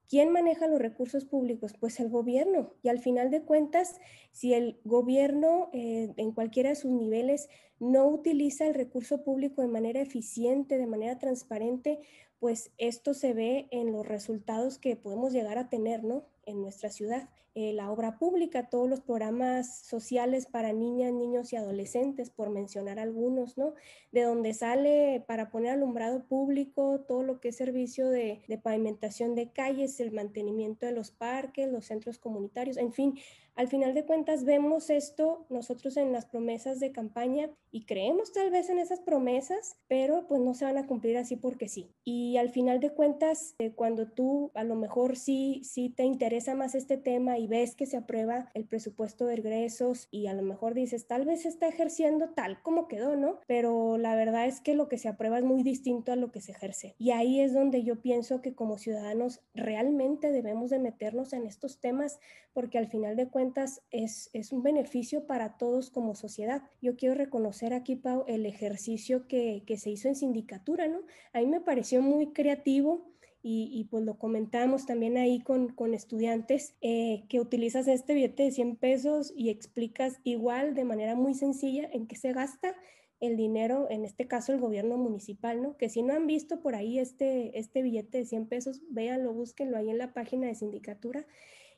¿Quién 0.09 0.31
maneja 0.31 0.69
los 0.69 0.81
recursos 0.81 1.25
públicos? 1.25 1.75
Pues 1.79 1.99
el 1.99 2.09
gobierno. 2.09 2.75
Y 2.83 2.89
al 2.89 3.01
final 3.01 3.31
de 3.31 3.43
cuentas, 3.43 3.97
si 4.31 4.55
el 4.55 4.79
gobierno 4.85 5.71
eh, 5.73 6.13
en 6.17 6.33
cualquiera 6.33 6.71
de 6.71 6.77
sus 6.77 6.93
niveles 6.93 7.49
no 7.81 8.07
utiliza 8.09 8.67
el 8.67 8.75
recurso 8.75 9.25
público 9.25 9.63
de 9.63 9.69
manera 9.69 10.01
eficiente, 10.01 10.79
de 10.79 10.87
manera 10.87 11.19
transparente, 11.19 12.01
pues 12.39 12.71
esto 12.79 13.15
se 13.15 13.33
ve 13.33 13.69
en 13.71 13.93
los 13.93 14.07
resultados 14.07 14.79
que 14.79 14.97
podemos 14.97 15.33
llegar 15.33 15.59
a 15.59 15.69
tener 15.69 16.05
¿no? 16.05 16.27
en 16.45 16.61
nuestra 16.61 16.91
ciudad. 16.91 17.29
Eh, 17.59 17.73
la 17.73 17.91
obra 17.91 18.19
pública, 18.19 18.69
todos 18.69 18.87
los 18.87 19.01
programas 19.01 19.79
sociales 19.79 20.45
para 20.45 20.75
niñas, 20.75 21.15
niños 21.15 21.55
y 21.55 21.57
adolescentes, 21.57 22.29
por 22.29 22.51
mencionar 22.51 22.99
algunos, 22.99 23.57
¿no? 23.57 23.73
De 24.13 24.25
donde 24.25 24.53
sale 24.53 25.25
para 25.27 25.49
poner 25.49 25.73
alumbrado 25.73 26.27
público, 26.27 27.01
todo 27.09 27.23
lo 27.23 27.41
que 27.41 27.49
es 27.49 27.57
servicio 27.57 28.11
de, 28.11 28.43
pavimentación 28.63 29.35
de 29.35 29.53
calles, 29.53 30.01
el 30.01 30.13
mantenimiento 30.13 30.85
de 30.85 30.93
los 30.93 31.11
parques, 31.11 31.73
los 31.73 31.87
centros 31.87 32.19
comunitarios, 32.19 32.77
en 32.77 32.93
fin, 32.93 33.19
al 33.57 33.69
final 33.69 33.95
de 33.95 34.05
cuentas 34.05 34.45
vemos 34.45 34.91
esto 34.91 35.47
nosotros 35.49 35.97
en 35.97 36.13
las 36.13 36.27
promesas 36.27 36.79
de 36.79 36.93
campaña 36.93 37.49
y 37.71 37.87
creemos 37.87 38.31
tal 38.35 38.51
vez 38.51 38.69
en 38.69 38.79
esas 38.79 39.01
promesas, 39.01 39.79
pero 39.89 40.27
pues 40.29 40.43
no 40.43 40.53
se 40.53 40.67
van 40.67 40.77
a 40.77 40.87
cumplir 40.87 41.17
así 41.17 41.37
porque 41.37 41.67
sí. 41.67 41.89
Y 42.05 42.37
al 42.37 42.51
final 42.51 42.81
de 42.81 42.91
cuentas, 42.91 43.55
eh, 43.59 43.73
cuando 43.73 44.09
tú 44.09 44.51
a 44.55 44.63
lo 44.63 44.75
mejor 44.75 45.17
sí, 45.17 45.63
sí 45.65 45.89
te 45.89 46.05
interesa 46.05 46.55
más 46.55 46.75
este 46.75 46.99
tema 46.99 47.39
y 47.39 47.46
ves 47.47 47.75
que 47.75 47.87
se 47.87 47.97
aprueba 47.97 48.51
el 48.55 48.65
presupuesto 48.65 49.27
de 49.27 49.35
egresos 49.35 50.09
y 50.11 50.27
a 50.27 50.35
lo 50.35 50.43
mejor 50.43 50.75
dices, 50.75 51.07
tal 51.07 51.25
vez 51.25 51.47
está 51.47 51.69
ejerciendo 51.69 52.31
tal 52.31 52.63
como 52.63 52.89
quedó, 52.89 53.17
¿no? 53.17 53.41
Pero 53.47 53.99
la 53.99 54.15
verdad 54.15 54.47
es 54.47 54.61
que 54.61 54.75
lo 54.75 54.89
que 54.89 54.99
se 54.99 55.09
aprueba 55.09 55.39
es 55.39 55.45
muy 55.45 55.63
distinto 55.63 56.13
a 56.13 56.17
lo 56.17 56.31
que 56.33 56.41
se 56.41 56.53
ejerce. 56.53 56.95
Y 56.99 57.11
ahí 57.11 57.41
es 57.41 57.55
donde 57.55 57.83
yo 57.83 58.01
pienso 58.01 58.41
que 58.41 58.55
como 58.55 58.79
ciudadanos 58.79 59.41
realmente 59.55 60.33
debemos 60.33 60.71
de 60.71 60.79
meternos 60.79 61.33
en 61.33 61.47
estos 61.47 61.81
temas 61.81 62.19
porque 62.57 62.79
al 62.79 62.89
final 62.89 63.17
de 63.17 63.29
cuentas 63.29 63.83
es, 63.91 64.31
es 64.33 64.51
un 64.51 64.63
beneficio 64.63 65.27
para 65.27 65.59
todos 65.59 65.91
como 65.91 66.15
sociedad. 66.15 66.63
Yo 66.81 66.97
quiero 66.97 67.15
reconocer 67.15 67.75
aquí, 67.75 67.97
Pau, 67.97 68.25
el 68.29 68.47
ejercicio 68.47 69.29
que, 69.29 69.63
que 69.67 69.77
se 69.77 69.91
hizo 69.91 70.09
en 70.09 70.17
sindicatura, 70.17 70.89
¿no? 70.89 71.01
A 71.35 71.41
mí 71.41 71.47
me 71.47 71.61
pareció 71.61 72.01
muy 72.01 72.33
creativo. 72.33 73.13
Y, 73.49 73.71
y, 73.73 73.85
pues 73.85 74.03
lo 74.05 74.19
comentamos 74.19 74.87
también 74.87 75.17
ahí 75.17 75.39
con, 75.41 75.69
con 75.69 75.95
estudiantes, 75.95 76.75
eh, 76.81 77.27
que 77.29 77.39
utilizas 77.39 77.87
este 77.87 78.13
billete 78.13 78.43
de 78.43 78.51
100 78.51 78.75
pesos 78.75 79.33
y 79.37 79.51
explicas 79.51 80.19
igual 80.25 80.75
de 80.75 80.83
manera 80.83 81.15
muy 81.15 81.33
sencilla 81.33 81.89
en 81.93 82.09
qué 82.09 82.17
se 82.17 82.33
gasta 82.33 82.75
el 83.21 83.37
dinero, 83.37 83.87
en 83.89 84.05
este 84.05 84.27
caso 84.27 84.53
el 84.53 84.59
gobierno 84.59 84.97
municipal, 84.99 85.63
¿no? 85.63 85.77
Que 85.77 85.89
si 85.89 86.03
no 86.03 86.15
han 86.15 86.27
visto 86.27 86.61
por 86.61 86.75
ahí 86.75 86.99
este, 86.99 87.57
este 87.57 87.83
billete 87.83 88.19
de 88.19 88.25
100 88.25 88.49
pesos, 88.49 88.83
véanlo, 88.91 89.33
búsquenlo 89.33 89.77
ahí 89.77 89.91
en 89.91 89.99
la 89.99 90.13
página 90.13 90.49
de 90.49 90.57
sindicatura 90.57 91.25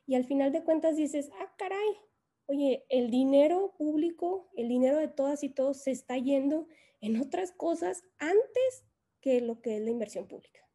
y 0.06 0.14
al 0.14 0.24
final 0.24 0.52
de 0.52 0.64
cuentas 0.64 0.96
dices, 0.96 1.28
ah, 1.38 1.54
caray, 1.58 1.96
oye, 2.46 2.86
el 2.88 3.10
dinero 3.10 3.74
público, 3.76 4.48
el 4.56 4.68
dinero 4.68 4.96
de 4.96 5.08
todas 5.08 5.44
y 5.44 5.50
todos 5.50 5.82
se 5.82 5.90
está 5.90 6.16
yendo 6.16 6.66
en 7.02 7.20
otras 7.20 7.52
cosas 7.52 8.04
antes 8.16 8.86
que 9.20 9.42
lo 9.42 9.60
que 9.60 9.76
es 9.76 9.82
la 9.82 9.90
inversión 9.90 10.26
pública. 10.26 10.67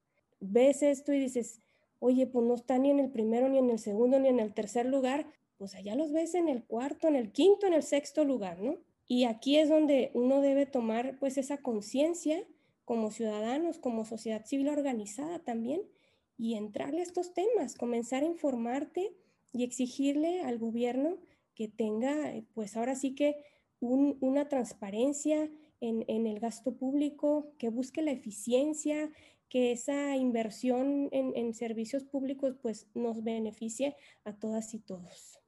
Ves 0.46 0.84
esto 0.84 1.14
y 1.14 1.20
dices, 1.20 1.62
oye, 2.00 2.28
pues 2.28 2.46
no 2.46 2.56
está 2.56 2.78
ni 2.78 2.90
en 2.90 3.00
el 3.00 3.10
primero, 3.10 3.48
ni 3.50 3.58
en 3.60 3.70
el 3.70 3.80
segundo, 3.80 4.20
ni 4.20 4.28
en 4.28 4.40
el 4.40 4.54
tercer 4.54 4.86
lugar, 4.86 5.26
pues 5.58 5.76
allá 5.76 5.96
los 5.96 6.12
ves 6.12 6.36
en 6.36 6.50
el 6.50 6.64
cuarto, 6.64 7.08
en 7.08 7.16
el 7.16 7.32
quinto, 7.32 7.66
en 7.66 7.74
el 7.74 7.84
sexto 7.84 8.26
lugar, 8.26 8.60
¿no? 8.60 8.78
Y 9.08 9.24
aquí 9.26 9.58
es 9.58 9.70
donde 9.70 10.12
uno 10.14 10.42
debe 10.42 10.66
tomar 10.66 11.18
pues 11.20 11.38
esa 11.38 11.58
conciencia 11.58 12.44
como 12.86 13.12
ciudadanos, 13.12 13.80
como 13.80 14.06
sociedad 14.06 14.46
civil 14.46 14.70
organizada 14.70 15.40
también, 15.40 15.82
y 16.38 16.56
entrarle 16.56 17.00
a 17.00 17.04
estos 17.04 17.34
temas, 17.34 17.76
comenzar 17.76 18.24
a 18.24 18.28
informarte 18.28 19.14
y 19.54 19.64
exigirle 19.64 20.42
al 20.42 20.58
gobierno 20.58 21.18
que 21.56 21.68
tenga, 21.68 22.34
eh, 22.34 22.44
pues 22.54 22.76
ahora 22.76 22.96
sí 22.96 23.16
que 23.16 23.38
una 23.80 24.48
transparencia 24.48 25.50
en, 25.82 26.28
el 26.28 26.40
gasto 26.40 26.78
público, 26.78 27.52
que 27.58 27.68
busque 27.68 28.02
la 28.02 28.12
eficiencia, 28.12 29.12
que 29.54 29.72
esa 29.72 30.16
inversión 30.16 31.10
en, 31.12 31.54
servicios 31.54 32.04
públicos 32.04 32.56
pues 32.60 32.88
nos 32.96 33.24
beneficie 33.24 33.96
a 34.26 34.34
todas 34.34 34.74
y 34.74 34.80
todos. 34.80 35.40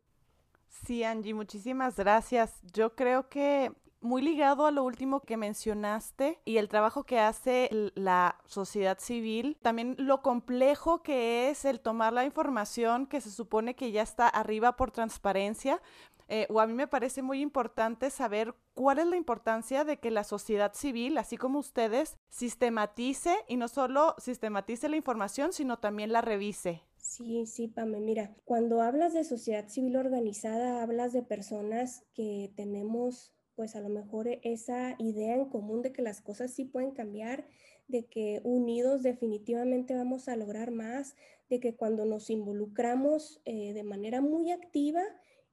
Sí, 0.69 1.03
Angie, 1.03 1.33
muchísimas 1.33 1.95
gracias. 1.95 2.53
Yo 2.71 2.95
creo 2.95 3.29
que 3.29 3.71
muy 4.01 4.21
ligado 4.21 4.65
a 4.65 4.71
lo 4.71 4.83
último 4.83 5.21
que 5.21 5.37
mencionaste 5.37 6.39
y 6.45 6.57
el 6.57 6.69
trabajo 6.69 7.03
que 7.03 7.19
hace 7.19 7.69
la 7.95 8.37
sociedad 8.45 8.99
civil, 8.99 9.57
también 9.61 9.95
lo 9.97 10.21
complejo 10.21 11.01
que 11.01 11.49
es 11.49 11.65
el 11.65 11.79
tomar 11.79 12.13
la 12.13 12.25
información 12.25 13.07
que 13.07 13.21
se 13.21 13.31
supone 13.31 13.75
que 13.75 13.91
ya 13.91 14.01
está 14.01 14.27
arriba 14.27 14.75
por 14.75 14.91
transparencia. 14.91 15.81
Eh, 16.27 16.47
o 16.49 16.59
a 16.59 16.65
mí 16.65 16.73
me 16.73 16.87
parece 16.87 17.21
muy 17.21 17.39
importante 17.39 18.09
saber 18.09 18.55
cuál 18.73 18.97
es 18.97 19.05
la 19.05 19.15
importancia 19.15 19.83
de 19.83 19.97
que 19.97 20.09
la 20.09 20.23
sociedad 20.23 20.73
civil, 20.73 21.17
así 21.17 21.37
como 21.37 21.59
ustedes, 21.59 22.17
sistematice 22.29 23.35
y 23.47 23.57
no 23.57 23.67
solo 23.67 24.15
sistematice 24.17 24.89
la 24.89 24.97
información, 24.97 25.53
sino 25.53 25.77
también 25.77 26.11
la 26.11 26.21
revise. 26.21 26.81
Sí, 26.97 27.45
sí, 27.45 27.67
Pame, 27.67 27.99
mira, 27.99 28.35
cuando 28.45 28.81
hablas 28.81 29.13
de 29.13 29.23
sociedad 29.23 29.67
civil 29.67 29.95
organizada, 29.95 30.81
hablas 30.81 31.13
de 31.13 31.21
personas 31.21 32.03
que 32.15 32.51
tenemos 32.55 33.34
pues 33.55 33.75
a 33.75 33.81
lo 33.81 33.89
mejor 33.89 34.27
esa 34.43 34.95
idea 34.99 35.35
en 35.35 35.45
común 35.45 35.81
de 35.81 35.91
que 35.91 36.01
las 36.01 36.21
cosas 36.21 36.53
sí 36.53 36.65
pueden 36.65 36.91
cambiar, 36.91 37.47
de 37.87 38.05
que 38.05 38.41
unidos 38.43 39.03
definitivamente 39.03 39.95
vamos 39.95 40.27
a 40.27 40.35
lograr 40.35 40.71
más, 40.71 41.15
de 41.49 41.59
que 41.59 41.75
cuando 41.75 42.05
nos 42.05 42.29
involucramos 42.29 43.41
eh, 43.45 43.73
de 43.73 43.83
manera 43.83 44.21
muy 44.21 44.51
activa, 44.51 45.03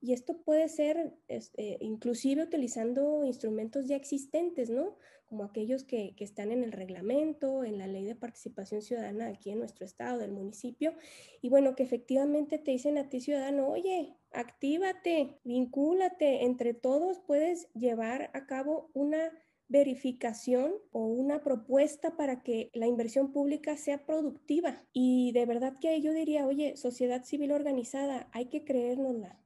y 0.00 0.12
esto 0.12 0.42
puede 0.42 0.68
ser 0.68 1.14
este, 1.28 1.78
inclusive 1.80 2.42
utilizando 2.42 3.24
instrumentos 3.24 3.86
ya 3.86 3.94
existentes, 3.94 4.68
¿no? 4.68 4.96
Como 5.33 5.45
aquellos 5.45 5.83
que, 5.83 6.14
están 6.18 6.53
en 6.53 6.62
el 6.62 6.73
reglamento, 6.73 7.64
en 7.64 7.79
la 7.79 7.87
ley 7.87 8.05
de 8.05 8.14
participación 8.14 8.83
ciudadana 8.83 9.29
aquí 9.29 9.49
en 9.49 9.61
nuestro 9.61 9.87
estado, 9.87 10.18
del 10.18 10.31
municipio, 10.31 10.92
y 11.40 11.49
bueno, 11.49 11.75
que 11.75 11.85
efectivamente 11.85 12.59
te 12.59 12.73
dicen 12.73 12.99
a 12.99 13.09
ti 13.09 13.18
ciudadano, 13.18 13.66
oye, 13.66 14.14
actívate, 14.31 15.38
vincúlate, 15.42 16.45
entre 16.45 16.75
todos 16.75 17.18
puedes 17.21 17.73
llevar 17.73 18.31
a 18.35 18.45
cabo 18.45 18.90
una 18.92 19.31
verificación 19.68 20.75
o 20.90 21.07
una 21.07 21.42
propuesta 21.42 22.14
para 22.14 22.42
que 22.42 22.68
la 22.75 22.87
inversión 22.87 23.33
pública 23.33 23.79
sea 23.79 24.05
productiva. 24.05 24.85
Y 24.92 25.33
de 25.33 25.47
verdad 25.47 25.79
que 25.81 25.99
yo 26.03 26.12
diría, 26.12 26.47
oye, 26.47 26.77
sociedad 26.77 27.25
civil 27.25 27.53
organizada, 27.53 28.29
hay 28.33 28.51
que 28.51 28.64
creérnosla. 28.64 29.41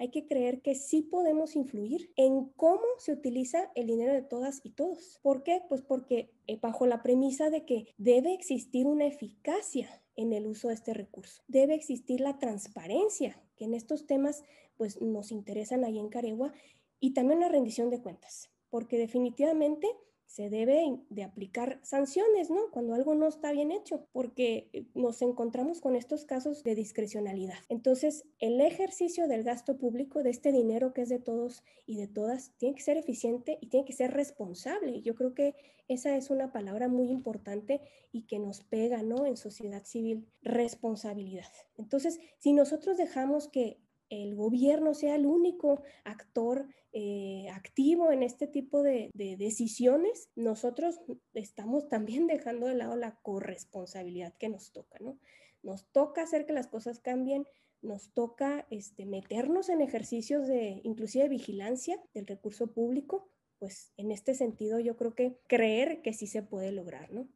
Hay 0.00 0.10
que 0.10 0.26
creer 0.26 0.62
que 0.62 0.74
sí 0.74 1.02
podemos 1.02 1.56
influir 1.56 2.10
en 2.16 2.46
cómo 2.56 2.80
se 2.96 3.12
utiliza 3.12 3.70
el 3.74 3.86
dinero 3.86 4.14
de 4.14 4.22
todas 4.22 4.62
y 4.64 4.70
todos. 4.70 5.20
¿Por 5.20 5.42
qué? 5.42 5.60
Pues 5.68 5.82
porque 5.82 6.32
eh, 6.46 6.58
bajo 6.58 6.86
la 6.86 7.02
premisa 7.02 7.50
de 7.50 7.66
que 7.66 7.92
debe 7.98 8.32
existir 8.32 8.86
una 8.86 9.04
eficacia 9.04 10.02
en 10.16 10.32
el 10.32 10.46
uso 10.46 10.68
de 10.68 10.74
este 10.74 10.94
recurso. 10.94 11.42
Debe 11.48 11.74
existir 11.74 12.22
la 12.22 12.38
transparencia, 12.38 13.42
que 13.58 13.66
en 13.66 13.74
estos 13.74 14.06
temas 14.06 14.42
pues 14.78 15.02
nos 15.02 15.32
interesan 15.32 15.84
ahí 15.84 15.98
en 15.98 16.08
Caregua, 16.08 16.54
y 16.98 17.12
también 17.12 17.40
la 17.40 17.50
rendición 17.50 17.90
de 17.90 18.00
cuentas, 18.00 18.48
porque 18.70 18.96
definitivamente 18.96 19.86
se 20.30 20.48
debe 20.48 21.00
de 21.08 21.24
aplicar 21.24 21.80
sanciones, 21.82 22.50
¿no? 22.50 22.70
Cuando 22.70 22.94
algo 22.94 23.16
no 23.16 23.26
está 23.26 23.50
bien 23.50 23.72
hecho, 23.72 24.06
porque 24.12 24.70
eh, 24.72 24.86
nos 24.94 25.22
encontramos 25.22 25.80
con 25.80 25.96
estos 25.96 26.24
casos 26.24 26.62
de 26.62 26.76
discrecionalidad. 26.76 27.58
Entonces, 27.68 28.24
el 28.38 28.60
ejercicio 28.60 29.26
del 29.26 29.42
gasto 29.42 29.76
público, 29.76 30.22
de 30.22 30.30
este 30.30 30.52
dinero 30.52 30.92
que 30.92 31.02
es 31.02 31.08
de 31.08 31.18
todos 31.18 31.64
y 31.84 31.96
de 31.96 32.06
todas, 32.06 32.52
tiene 32.58 32.76
que 32.76 32.82
ser 32.82 32.96
eficiente 32.96 33.58
y 33.60 33.66
tiene 33.70 33.84
que 33.84 33.92
ser 33.92 34.12
responsable. 34.12 35.02
Yo 35.02 35.16
creo 35.16 35.34
que 35.34 35.56
esa 35.88 36.16
es 36.16 36.30
una 36.30 36.52
palabra 36.52 36.86
muy 36.86 37.10
importante 37.10 37.80
y 38.12 38.22
que 38.22 38.38
nos 38.38 38.62
pega, 38.62 39.02
¿no? 39.02 39.26
En 39.26 39.36
sociedad 39.36 39.84
civil, 39.84 40.28
responsabilidad. 40.42 41.50
Entonces, 41.76 42.20
si 42.38 42.52
nosotros 42.52 42.96
dejamos 42.96 43.48
que 43.48 43.80
el 44.10 44.34
gobierno 44.34 44.92
sea 44.92 45.14
el 45.14 45.24
único 45.24 45.82
actor 46.04 46.66
eh, 46.92 47.46
activo 47.52 48.10
en 48.12 48.22
este 48.22 48.46
tipo 48.46 48.82
de, 48.82 49.10
decisiones, 49.14 50.28
nosotros 50.34 51.00
estamos 51.32 51.88
también 51.88 52.26
dejando 52.26 52.66
de 52.66 52.74
lado 52.74 52.96
la 52.96 53.14
corresponsabilidad 53.22 54.34
que 54.36 54.48
nos 54.48 54.72
toca, 54.72 54.98
¿no? 55.00 55.18
Nos 55.62 55.86
toca 55.92 56.22
hacer 56.22 56.46
que 56.46 56.52
las 56.52 56.66
cosas 56.66 56.98
cambien, 56.98 57.46
nos 57.80 58.12
toca 58.12 58.66
este, 58.70 59.06
meternos 59.06 59.68
en 59.68 59.80
ejercicios 59.80 60.46
de 60.46 60.80
inclusive 60.84 61.28
vigilancia 61.28 61.98
del 62.12 62.26
recurso 62.26 62.72
público, 62.72 63.30
pues 63.58 63.92
en 63.96 64.10
este 64.10 64.34
sentido 64.34 64.80
yo 64.80 64.96
creo 64.96 65.14
que 65.14 65.38
creer 65.46 66.02
que 66.02 66.12
sí 66.12 66.26
se 66.26 66.42
puede 66.42 66.72
lograr, 66.72 67.12
¿no? 67.12 67.28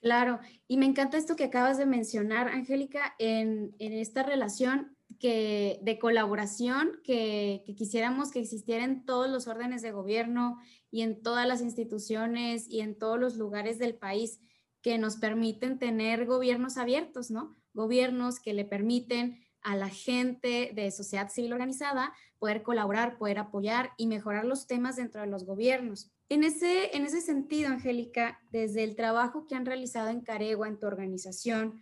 Claro, 0.00 0.38
y 0.68 0.76
me 0.76 0.86
encanta 0.86 1.16
esto 1.16 1.36
que 1.36 1.44
acabas 1.44 1.78
de 1.78 1.86
mencionar, 1.86 2.48
Angélica, 2.48 3.14
en, 3.18 3.74
esta 3.78 4.22
relación 4.22 4.95
que, 5.18 5.78
de 5.82 5.98
colaboración 5.98 7.00
que, 7.04 7.62
que, 7.66 7.74
quisiéramos 7.74 8.30
que 8.30 8.40
existiera 8.40 8.84
en 8.84 9.04
todos 9.04 9.28
los 9.28 9.46
órdenes 9.46 9.82
de 9.82 9.92
gobierno 9.92 10.58
y 10.90 11.02
en 11.02 11.22
todas 11.22 11.46
las 11.46 11.60
instituciones 11.60 12.68
y 12.68 12.80
en 12.80 12.98
todos 12.98 13.18
los 13.18 13.36
lugares 13.36 13.78
del 13.78 13.94
país 13.94 14.40
que 14.82 14.98
nos 14.98 15.16
permiten 15.16 15.78
tener 15.78 16.26
gobiernos 16.26 16.76
abiertos, 16.76 17.30
¿no? 17.30 17.56
Gobiernos 17.74 18.40
que 18.40 18.54
le 18.54 18.64
permiten 18.64 19.40
a 19.62 19.74
la 19.74 19.88
gente 19.88 20.70
de 20.74 20.92
sociedad 20.92 21.28
civil 21.28 21.52
organizada 21.52 22.12
poder 22.38 22.62
colaborar, 22.62 23.18
poder 23.18 23.40
apoyar 23.40 23.90
y 23.96 24.06
mejorar 24.06 24.44
los 24.44 24.68
temas 24.68 24.94
dentro 24.94 25.22
de 25.22 25.26
los 25.26 25.44
gobiernos. 25.44 26.12
En 26.28 26.44
ese, 26.44 26.96
en 26.96 27.04
ese 27.04 27.20
sentido, 27.20 27.70
Angélica, 27.70 28.40
desde 28.52 28.84
el 28.84 28.94
trabajo 28.94 29.46
que 29.46 29.56
han 29.56 29.66
realizado 29.66 30.08
en 30.08 30.20
Caregua, 30.20 30.68
en 30.68 30.78
tu 30.78 30.86
organización, 30.86 31.80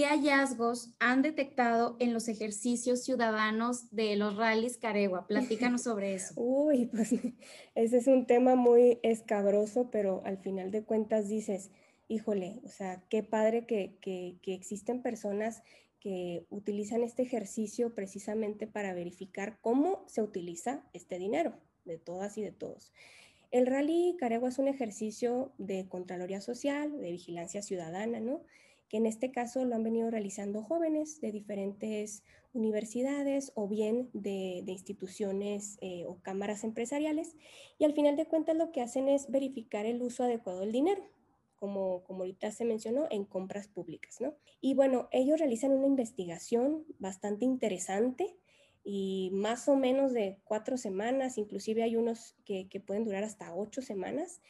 ¿qué 0.00 0.06
hallazgos 0.06 0.94
han 0.98 1.20
detectado 1.20 1.96
en 1.98 2.14
los 2.14 2.28
ejercicios 2.28 3.04
ciudadanos 3.04 3.94
de 3.94 4.16
los 4.16 4.34
rallies 4.34 4.78
Caregua? 4.78 5.26
Platícanos 5.26 5.82
sobre 5.82 6.14
eso. 6.14 6.32
Uy, 6.40 6.86
pues 6.86 7.12
ese 7.74 7.98
es 7.98 8.06
un 8.06 8.24
tema 8.24 8.54
muy 8.54 8.98
escabroso, 9.02 9.90
pero 9.90 10.22
al 10.24 10.38
final 10.38 10.70
de 10.70 10.84
cuentas 10.84 11.28
dices, 11.28 11.70
híjole, 12.08 12.60
o 12.64 12.68
sea, 12.70 13.04
qué 13.10 13.22
padre 13.22 13.66
que, 13.66 13.98
que, 14.00 14.38
que 14.40 14.54
existen 14.54 15.02
personas 15.02 15.62
que 15.98 16.46
utilizan 16.48 17.02
este 17.02 17.20
ejercicio 17.20 17.94
precisamente 17.94 18.66
para 18.66 18.94
verificar 18.94 19.58
cómo 19.60 20.06
se 20.06 20.22
utiliza 20.22 20.82
este 20.94 21.18
dinero 21.18 21.52
de 21.84 21.98
todas 21.98 22.38
y 22.38 22.42
de 22.42 22.52
todos. 22.52 22.90
El 23.50 23.66
Rally 23.66 24.16
Caregua 24.18 24.48
es 24.48 24.58
un 24.58 24.68
ejercicio 24.68 25.52
de 25.58 25.90
Contraloría 25.90 26.40
Social, 26.40 27.02
de 27.02 27.10
vigilancia 27.10 27.60
ciudadana, 27.60 28.18
¿no? 28.18 28.40
Que 28.90 28.96
en 28.96 29.06
este 29.06 29.30
caso 29.30 29.64
lo 29.64 29.76
han 29.76 29.84
venido 29.84 30.10
realizando 30.10 30.62
jóvenes 30.62 31.20
de 31.20 31.30
diferentes 31.30 32.24
universidades 32.52 33.52
o 33.54 33.68
bien 33.68 34.10
de, 34.12 34.64
instituciones 34.66 35.78
eh, 35.80 36.04
o 36.06 36.20
cámaras 36.20 36.64
empresariales 36.64 37.36
y 37.78 37.84
al 37.84 37.94
final 37.94 38.16
de 38.16 38.26
cuentas 38.26 38.56
lo 38.56 38.72
que 38.72 38.82
hacen 38.82 39.08
es 39.08 39.30
verificar 39.30 39.86
el 39.86 40.02
uso 40.02 40.24
adecuado 40.24 40.60
del 40.60 40.72
dinero 40.72 41.08
como, 41.54 42.02
como 42.04 42.20
ahorita 42.20 42.50
se 42.50 42.64
mencionó, 42.64 43.06
en 43.10 43.26
compras 43.26 43.68
públicas, 43.68 44.16
¿no? 44.18 44.34
Y 44.62 44.72
bueno, 44.72 45.08
ellos 45.12 45.38
realizan 45.38 45.72
una 45.72 45.86
investigación 45.86 46.86
bastante 46.98 47.44
interesante 47.44 48.34
y 48.82 49.30
más 49.34 49.68
o 49.68 49.76
menos 49.76 50.14
de 50.14 50.40
cuatro 50.44 50.78
semanas, 50.78 51.36
inclusive 51.36 51.82
hay 51.82 51.96
unos 51.96 52.34
que, 52.46 52.66
que 52.70 52.80
pueden 52.80 53.04
durar 53.04 53.24
hasta 53.24 53.54
ocho 53.54 53.82
semanas. 53.82 54.40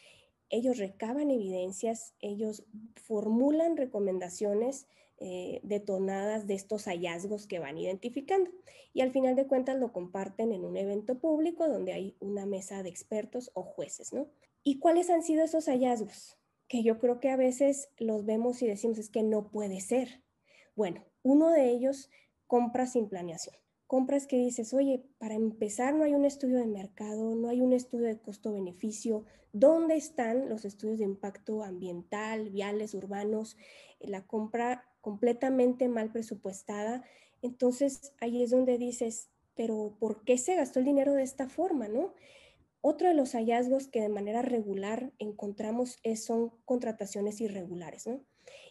Ellos 0.50 0.78
recaban 0.78 1.30
evidencias, 1.30 2.14
ellos 2.20 2.64
formulan 2.96 3.76
recomendaciones 3.76 4.86
eh, 5.18 5.60
detonadas 5.62 6.46
de 6.46 6.54
estos 6.54 6.84
hallazgos 6.84 7.46
que 7.46 7.58
van 7.58 7.78
identificando. 7.78 8.50
Y 8.92 9.00
al 9.00 9.12
final 9.12 9.36
de 9.36 9.46
cuentas 9.46 9.78
lo 9.78 9.92
comparten 9.92 10.52
en 10.52 10.64
un 10.64 10.76
evento 10.76 11.18
público 11.18 11.68
donde 11.68 11.92
hay 11.92 12.16
una 12.20 12.46
mesa 12.46 12.82
de 12.82 12.88
expertos 12.88 13.50
o 13.54 13.62
jueces, 13.62 14.12
¿no? 14.12 14.28
¿Y 14.62 14.78
cuáles 14.78 15.08
han 15.08 15.22
sido 15.22 15.42
esos 15.44 15.66
hallazgos? 15.66 16.36
que 16.70 16.84
yo 16.84 17.00
creo 17.00 17.18
que 17.18 17.30
a 17.30 17.36
veces 17.36 17.90
los 17.98 18.24
vemos 18.24 18.62
y 18.62 18.68
decimos 18.68 18.96
es 18.98 19.10
que 19.10 19.24
no 19.24 19.50
puede 19.50 19.80
ser. 19.80 20.22
Bueno, 20.76 21.04
uno 21.24 21.50
de 21.50 21.68
ellos, 21.68 22.10
compras 22.46 22.92
sin 22.92 23.08
planeación. 23.08 23.56
Compras 23.90 24.28
que 24.28 24.36
dices, 24.36 24.72
oye, 24.72 25.02
para 25.18 25.34
empezar 25.34 25.96
no 25.96 26.04
hay 26.04 26.14
un 26.14 26.24
estudio 26.24 26.58
de 26.58 26.66
mercado, 26.68 27.34
no 27.34 27.48
hay 27.48 27.60
un 27.60 27.72
estudio 27.72 28.06
de 28.06 28.20
costo-beneficio. 28.20 29.24
¿Dónde 29.52 29.96
están 29.96 30.48
los 30.48 30.64
estudios 30.64 30.98
de 30.98 31.06
impacto 31.06 31.64
ambiental, 31.64 32.50
viales, 32.50 32.94
urbanos? 32.94 33.56
La 33.98 34.24
compra 34.24 34.84
completamente 35.00 35.88
mal 35.88 36.12
presupuestada. 36.12 37.02
Entonces 37.42 38.12
ahí 38.20 38.44
es 38.44 38.50
donde 38.50 38.78
dices, 38.78 39.28
pero 39.56 39.96
¿por 39.98 40.22
qué 40.22 40.38
se 40.38 40.54
gastó 40.54 40.78
el 40.78 40.84
dinero 40.84 41.14
de 41.14 41.24
esta 41.24 41.48
forma, 41.48 41.88
no? 41.88 42.14
Otro 42.82 43.08
de 43.08 43.14
los 43.14 43.32
hallazgos 43.32 43.88
que 43.88 44.02
de 44.02 44.08
manera 44.08 44.42
regular 44.42 45.10
encontramos 45.18 45.98
es, 46.04 46.24
son 46.24 46.52
contrataciones 46.64 47.40
irregulares. 47.40 48.06
¿no? 48.06 48.20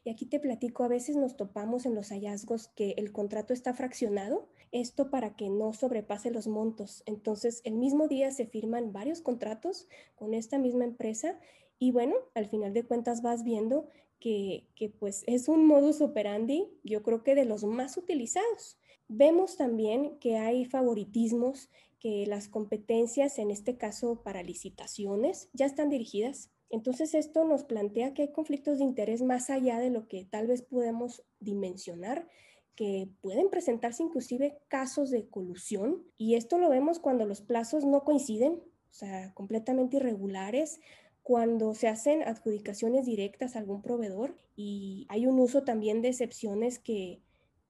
Y 0.06 0.12
aquí 0.12 0.26
te 0.26 0.40
platico, 0.40 0.86
a 0.86 0.88
veces 0.88 1.18
nos 1.18 1.36
topamos 1.36 1.86
en 1.86 1.94
los 1.94 2.08
hallazgos 2.10 2.70
que 2.70 2.92
el 2.96 3.12
contrato 3.12 3.54
está 3.54 3.74
fraccionado, 3.74 4.48
esto 4.72 5.10
para 5.10 5.36
que 5.36 5.50
no 5.50 5.74
sobrepase 5.74 6.32
los 6.32 6.48
montos. 6.48 7.04
Entonces, 7.06 7.62
el 7.64 7.76
mismo 7.76 8.08
día 8.08 8.32
se 8.32 8.46
firman 8.46 8.94
varios 8.94 9.22
contratos 9.22 9.88
con 10.16 10.34
esta 10.34 10.58
misma 10.58 10.86
empresa 10.86 11.40
y 11.80 11.92
bueno, 11.92 12.16
al 12.36 12.46
final 12.46 12.74
de 12.74 12.84
cuentas 12.84 13.22
vas 13.22 13.44
viendo 13.44 13.88
que, 14.20 14.68
pues 15.00 15.24
es 15.28 15.48
un 15.48 15.66
modus 15.66 16.02
operandi, 16.02 16.68
yo 16.84 17.04
creo 17.04 17.24
que 17.24 17.36
de 17.36 17.46
los 17.46 17.64
más 17.64 17.96
utilizados. 17.98 18.78
Vemos 19.08 19.56
también 19.56 20.20
que 20.20 20.38
hay 20.38 20.66
favoritismos 20.66 21.70
que 22.00 22.26
las 22.28 22.48
competencias, 22.48 23.40
en 23.40 23.50
este 23.50 23.78
caso 23.78 24.22
para 24.22 24.44
licitaciones, 24.44 25.50
ya 25.54 25.66
están 25.66 25.90
dirigidas. 25.90 26.52
Entonces 26.70 27.14
esto 27.14 27.46
nos 27.46 27.64
plantea 27.64 28.14
que 28.14 28.24
hay 28.24 28.32
conflictos 28.32 28.78
de 28.78 28.84
interés 28.84 29.22
más 29.22 29.50
allá 29.50 29.80
de 29.80 29.90
lo 29.90 30.08
que 30.08 30.26
tal 30.26 30.48
vez 30.48 30.62
podemos 30.62 31.24
dimensionar, 31.40 32.28
que 32.80 33.10
pueden 33.20 33.50
presentarse 33.50 34.04
inclusive 34.04 34.58
casos 34.70 35.10
de 35.10 35.28
colusión 35.28 36.02
y 36.18 36.36
esto 36.36 36.58
lo 36.58 36.70
vemos 36.70 37.00
cuando 37.00 37.26
los 37.26 37.42
plazos 37.42 37.84
no 37.84 38.06
coinciden, 38.06 38.54
o 38.54 38.94
sea, 38.94 39.34
completamente 39.34 39.98
irregulares, 39.98 40.80
cuando 41.22 41.74
se 41.74 41.90
hacen 41.90 42.24
adjudicaciones 42.24 43.06
directas 43.06 43.58
a 43.58 43.60
algún 43.60 43.82
proveedor 43.82 44.38
y 44.56 45.06
hay 45.10 45.28
un 45.28 45.42
uso 45.42 45.64
también 45.64 46.02
de 46.02 46.08
excepciones 46.08 46.80
que 46.80 47.22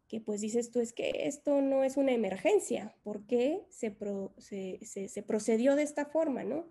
que 0.08 0.22
pues 0.22 0.41
dices 0.41 0.69
tú 0.69 0.80
es 0.80 0.93
que 0.93 1.12
esto 1.26 1.60
no 1.62 1.84
es 1.84 1.98
una 1.98 2.12
emergencia, 2.12 2.95
¿por 3.04 3.26
qué 3.26 3.63
se, 3.69 3.95
se, 4.38 5.24
procedió 5.24 5.76
de 5.76 5.84
esta 5.84 6.06
forma, 6.06 6.43
no? 6.43 6.67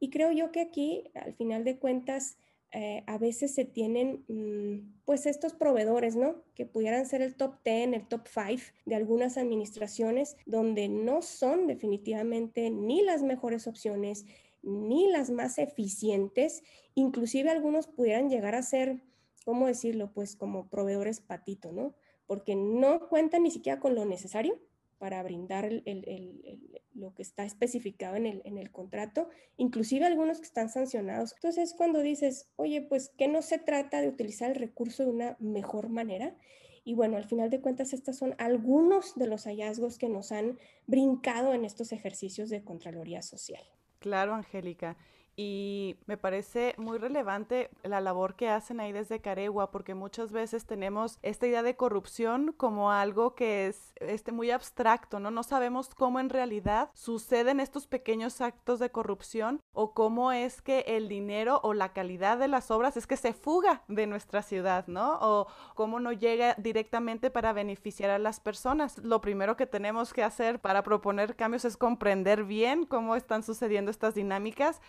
Y 0.00 0.10
creo 0.10 0.32
yo 0.32 0.50
que 0.50 0.60
aquí, 0.60 1.10
al 1.14 1.34
final 1.34 1.62
de 1.62 1.78
cuentas, 1.78 2.36
eh, 2.74 3.02
a 3.06 3.18
veces 3.18 3.54
se 3.54 3.64
tienen 3.64 4.24
mm, 4.28 5.02
pues 5.04 5.26
estos 5.26 5.54
proveedores, 5.54 6.16
¿no? 6.16 6.42
Que 6.54 6.66
pudieran 6.66 7.06
ser 7.06 7.22
el 7.22 7.34
top 7.36 7.62
10, 7.64 7.94
el 7.94 8.06
top 8.06 8.26
5 8.26 8.62
de 8.84 8.94
algunas 8.94 9.38
administraciones 9.38 10.36
donde 10.44 10.88
no 10.88 11.22
son 11.22 11.66
definitivamente 11.66 12.70
ni 12.70 13.02
las 13.02 13.22
mejores 13.22 13.66
opciones, 13.66 14.26
ni 14.62 15.08
las 15.08 15.30
más 15.30 15.58
eficientes, 15.58 16.62
inclusive 16.94 17.50
algunos 17.50 17.86
pudieran 17.86 18.28
llegar 18.28 18.54
a 18.54 18.62
ser, 18.62 19.00
¿cómo 19.44 19.66
decirlo? 19.66 20.12
Pues 20.12 20.36
como 20.36 20.68
proveedores 20.68 21.20
patito, 21.20 21.72
¿no? 21.72 21.94
porque 22.26 22.56
no 22.56 23.08
cuentan 23.08 23.42
ni 23.42 23.50
siquiera 23.50 23.80
con 23.80 23.94
lo 23.94 24.04
necesario 24.04 24.58
para 25.04 25.22
brindar 25.22 25.70
lo 26.94 27.14
que 27.14 27.20
está 27.20 27.44
especificado 27.44 28.16
en 28.16 28.24
el, 28.24 28.70
contrato, 28.70 29.28
inclusive 29.58 30.06
algunos 30.06 30.38
que 30.38 30.46
están 30.46 30.70
sancionados. 30.70 31.34
Entonces, 31.34 31.74
cuando 31.76 32.00
dices, 32.00 32.48
oye, 32.56 32.80
pues 32.80 33.10
que 33.10 33.28
no 33.28 33.42
se 33.42 33.58
trata 33.58 34.00
de 34.00 34.08
utilizar 34.08 34.50
el 34.50 34.56
recurso 34.56 35.02
de 35.04 35.10
una 35.10 35.36
mejor 35.40 35.90
manera, 35.90 36.34
y 36.84 36.94
bueno, 36.94 37.18
al 37.18 37.24
final 37.24 37.50
de 37.50 37.60
cuentas, 37.60 37.92
estos 37.92 38.16
son 38.16 38.34
algunos 38.38 39.14
de 39.14 39.26
los 39.26 39.44
hallazgos 39.44 39.98
que 39.98 40.08
nos 40.08 40.32
han 40.32 40.58
brincado 40.86 41.52
en 41.52 41.66
estos 41.66 41.92
ejercicios 41.92 42.48
de 42.48 42.64
Contraloría 42.64 43.20
Social. 43.20 43.62
Claro, 43.98 44.32
Angélica. 44.32 44.96
Y 45.36 45.96
me 46.06 46.16
parece 46.16 46.74
muy 46.78 46.98
relevante 46.98 47.70
la 47.82 48.00
labor 48.00 48.36
que 48.36 48.48
hacen 48.48 48.78
ahí 48.78 48.92
desde 48.92 49.20
Caregua, 49.20 49.70
porque 49.70 49.94
muchas 49.94 50.30
veces 50.30 50.64
tenemos 50.64 51.18
esta 51.22 51.46
idea 51.46 51.62
de 51.62 51.76
corrupción 51.76 52.54
como 52.56 52.92
algo 52.92 53.34
que 53.34 53.66
es 53.66 53.92
este, 53.96 54.30
muy 54.30 54.50
abstracto, 54.50 55.18
¿no? 55.18 55.30
No 55.30 55.42
sabemos 55.42 55.94
cómo 55.94 56.20
en 56.20 56.30
realidad 56.30 56.90
suceden 56.94 57.58
estos 57.58 57.86
pequeños 57.86 58.40
actos 58.40 58.78
de 58.78 58.90
corrupción 58.90 59.60
o 59.72 59.92
cómo 59.92 60.30
es 60.30 60.62
que 60.62 60.84
el 60.86 61.08
dinero 61.08 61.60
o 61.64 61.74
la 61.74 61.92
calidad 61.92 62.38
de 62.38 62.48
las 62.48 62.70
obras 62.70 62.96
es 62.96 63.06
que 63.06 63.16
se 63.16 63.32
fuga 63.32 63.82
de 63.88 64.06
nuestra 64.06 64.42
ciudad, 64.42 64.86
¿no? 64.86 65.18
O 65.20 65.48
cómo 65.74 65.98
no 65.98 66.12
llega 66.12 66.54
directamente 66.58 67.30
para 67.30 67.52
beneficiar 67.52 68.10
a 68.10 68.18
las 68.18 68.38
personas. 68.38 68.98
Lo 68.98 69.20
primero 69.20 69.56
que 69.56 69.66
tenemos 69.66 70.12
que 70.12 70.22
hacer 70.22 70.60
para 70.60 70.82
proponer 70.82 71.34
cambios 71.34 71.64
es 71.64 71.76
comprender 71.76 72.44
bien 72.44 72.86
cómo 72.86 73.16
están 73.16 73.42
sucediendo 73.42 73.90
estas 73.90 74.14
dinámicas 74.14 74.80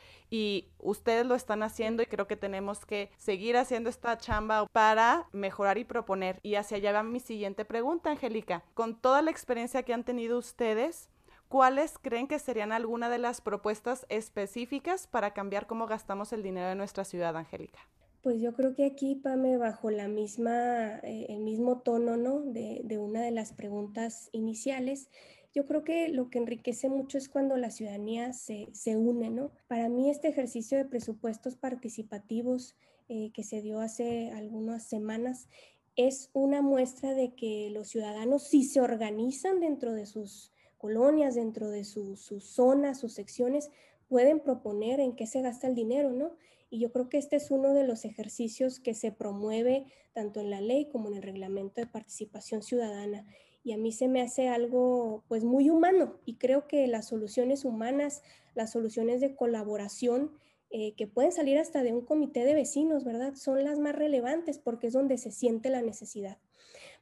ustedes 0.79 1.25
lo 1.25 1.35
están 1.35 1.63
haciendo 1.63 2.03
y 2.03 2.05
creo 2.07 2.27
que 2.27 2.35
tenemos 2.35 2.85
que 2.85 3.09
seguir 3.17 3.57
haciendo 3.57 3.89
esta 3.89 4.17
chamba 4.17 4.67
para 4.71 5.27
mejorar 5.31 5.77
y 5.77 5.83
proponer. 5.83 6.39
Y 6.43 6.55
hacia 6.55 6.77
allá 6.77 6.91
va 6.91 7.03
mi 7.03 7.19
siguiente 7.19 7.65
pregunta, 7.65 8.11
Angélica. 8.11 8.63
Con 8.73 8.99
toda 8.99 9.21
la 9.21 9.31
experiencia 9.31 9.83
que 9.83 9.93
han 9.93 10.03
tenido 10.03 10.37
ustedes, 10.37 11.09
¿cuáles 11.47 11.97
creen 11.97 12.27
que 12.27 12.39
serían 12.39 12.71
alguna 12.71 13.09
de 13.09 13.19
las 13.19 13.41
propuestas 13.41 14.05
específicas 14.09 15.07
para 15.07 15.33
cambiar 15.33 15.67
cómo 15.67 15.87
gastamos 15.87 16.33
el 16.33 16.43
dinero 16.43 16.67
de 16.67 16.75
nuestra 16.75 17.03
ciudad, 17.03 17.35
Angélica? 17.35 17.79
Pues 18.25 18.41
yo 18.41 18.55
creo 18.55 18.73
que 18.73 18.85
aquí, 18.85 19.13
Pame, 19.13 19.55
bajo 19.57 19.91
la 19.91 20.07
misma, 20.07 20.97
eh, 21.03 21.27
el 21.29 21.41
mismo 21.41 21.81
tono, 21.81 22.17
¿no? 22.17 22.41
De, 22.41 22.97
una 22.97 23.21
de 23.21 23.29
las 23.29 23.53
preguntas 23.53 24.29
iniciales, 24.31 25.11
yo 25.55 25.65
creo 25.65 25.85
que 25.85 26.09
lo 26.09 26.29
que 26.29 26.37
enriquece 26.37 26.89
mucho 26.89 27.17
es 27.17 27.29
cuando 27.29 27.55
la 27.55 27.71
ciudadanía 27.71 28.33
se, 28.33 28.67
se 28.73 28.97
une, 28.97 29.29
¿no? 29.29 29.51
Para 29.67 29.87
mí 29.87 30.09
este 30.09 30.27
ejercicio 30.27 30.77
de 30.77 30.83
presupuestos 30.83 31.55
participativos 31.55 32.75
eh, 33.07 33.31
que 33.33 33.43
se 33.43 33.61
dio 33.61 33.79
hace 33.79 34.31
algunas 34.31 34.83
semanas 34.83 35.47
es 35.95 36.29
una 36.33 36.61
muestra 36.61 37.13
de 37.13 37.35
que 37.35 37.69
los 37.71 37.87
ciudadanos 37.87 38.43
si 38.43 38.63
se 38.63 38.81
organizan 38.81 39.61
dentro 39.61 39.93
de 39.93 40.05
sus 40.05 40.51
colonias, 40.77 41.35
dentro 41.35 41.69
de 41.69 41.85
sus 41.85 42.27
zonas, 42.43 42.99
sus 42.99 43.13
secciones, 43.13 43.71
pueden 44.09 44.41
proponer 44.41 44.99
en 44.99 45.15
qué 45.15 45.25
se 45.25 45.41
gasta 45.41 45.67
el 45.67 45.75
dinero, 45.75 46.11
¿no? 46.11 46.35
Y 46.69 46.79
yo 46.79 46.91
creo 46.91 47.07
que 47.07 47.17
este 47.17 47.37
es 47.37 47.49
uno 47.49 47.73
de 47.73 47.87
los 47.87 48.03
ejercicios 48.03 48.81
que 48.81 48.93
se 48.93 49.13
promueve 49.13 49.85
tanto 50.11 50.41
en 50.41 50.49
la 50.49 50.59
ley 50.59 50.89
como 50.89 51.07
en 51.07 51.15
el 51.15 51.23
reglamento 51.23 51.79
de 51.79 51.87
participación 51.87 52.61
ciudadana. 52.61 53.25
Y 53.65 53.73
a 53.73 53.77
mí 53.77 53.91
se 53.91 54.07
me 54.07 54.21
hace 54.21 54.47
algo 54.47 55.23
pues 55.27 55.43
muy 55.43 55.71
humano 55.71 56.19
y 56.23 56.35
creo 56.35 56.67
que 56.67 56.85
las 56.85 57.07
soluciones 57.07 57.65
humanas, 57.65 58.21
las 58.53 58.71
soluciones 58.71 59.21
de 59.21 59.35
colaboración 59.35 60.31
eh, 60.69 60.93
que 60.95 61.07
pueden 61.07 61.31
salir 61.31 61.57
hasta 61.57 61.81
de 61.81 61.91
un 61.91 62.05
comité 62.05 62.45
de 62.45 62.53
vecinos, 62.53 63.03
¿verdad? 63.03 63.33
Son 63.33 63.63
las 63.63 63.79
más 63.79 63.95
relevantes 63.95 64.59
porque 64.59 64.87
es 64.87 64.93
donde 64.93 65.17
se 65.17 65.31
siente 65.31 65.71
la 65.71 65.81
necesidad. 65.81 66.37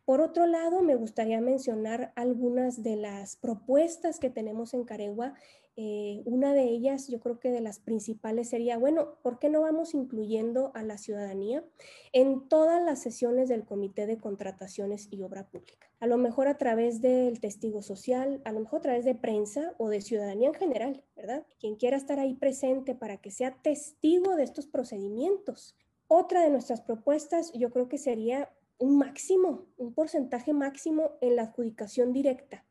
Por 0.05 0.21
otro 0.21 0.45
lado, 0.45 0.81
me 0.81 0.95
gustaría 0.95 1.41
mencionar 1.41 2.13
algunas 2.15 2.81
de 2.81 2.95
las 2.95 3.35
propuestas 3.35 4.19
que 4.19 4.29
tenemos 4.29 4.73
en 4.73 4.85
Caregua 4.85 5.33
eh, 5.75 6.21
una 6.25 6.53
de 6.53 6.65
ellas, 6.65 7.07
yo 7.07 7.19
creo 7.19 7.39
que 7.39 7.49
de 7.49 7.59
las 7.59 7.79
principales 7.79 8.49
sería, 8.49 8.77
bueno, 8.77 9.15
¿por 9.23 9.39
qué 9.39 9.49
no 9.49 9.61
vamos 9.61 9.95
incluyendo 9.95 10.71
a 10.75 10.83
la 10.83 10.99
ciudadanía 10.99 11.63
en 12.11 12.47
todas 12.47 12.83
las 12.83 13.01
sesiones 13.01 13.49
del 13.49 13.65
Comité 13.65 14.05
de 14.05 14.19
Contrataciones 14.19 15.07
y 15.09 15.23
Obra 15.23 15.47
Pública? 15.47 15.87
A 15.99 16.05
lo 16.05 16.17
mejor 16.17 16.47
a 16.47 16.59
través 16.59 17.01
del 17.01 17.39
testigo 17.39 17.81
social, 17.81 18.41
a 18.45 18.51
lo 18.51 18.59
mejor 18.59 18.79
a 18.79 18.83
través 18.83 19.05
de 19.05 19.15
prensa 19.15 19.73
o 19.79 19.89
de 19.89 20.01
ciudadanía 20.01 20.49
en 20.49 20.53
general, 20.53 21.03
¿verdad? 21.15 21.45
Quien 21.59 21.75
quiera 21.75 21.97
estar 21.97 22.19
ahí 22.19 22.35
presente 22.35 22.93
para 22.93 23.17
que 23.17 23.31
sea 23.31 23.57
testigo 23.63 24.35
de 24.35 24.43
estos 24.43 24.67
procedimientos. 24.67 25.75
Otra 26.07 26.43
de 26.43 26.51
nuestras 26.51 26.81
propuestas, 26.81 27.51
yo 27.53 27.71
creo 27.71 27.87
que 27.87 27.97
sería 27.97 28.53
un 28.77 28.97
máximo, 28.97 29.65
un 29.77 29.93
porcentaje 29.93 30.53
máximo 30.53 31.11
en 31.21 31.35
la 31.37 31.43
adjudicación 31.43 32.13
directa. 32.13 32.63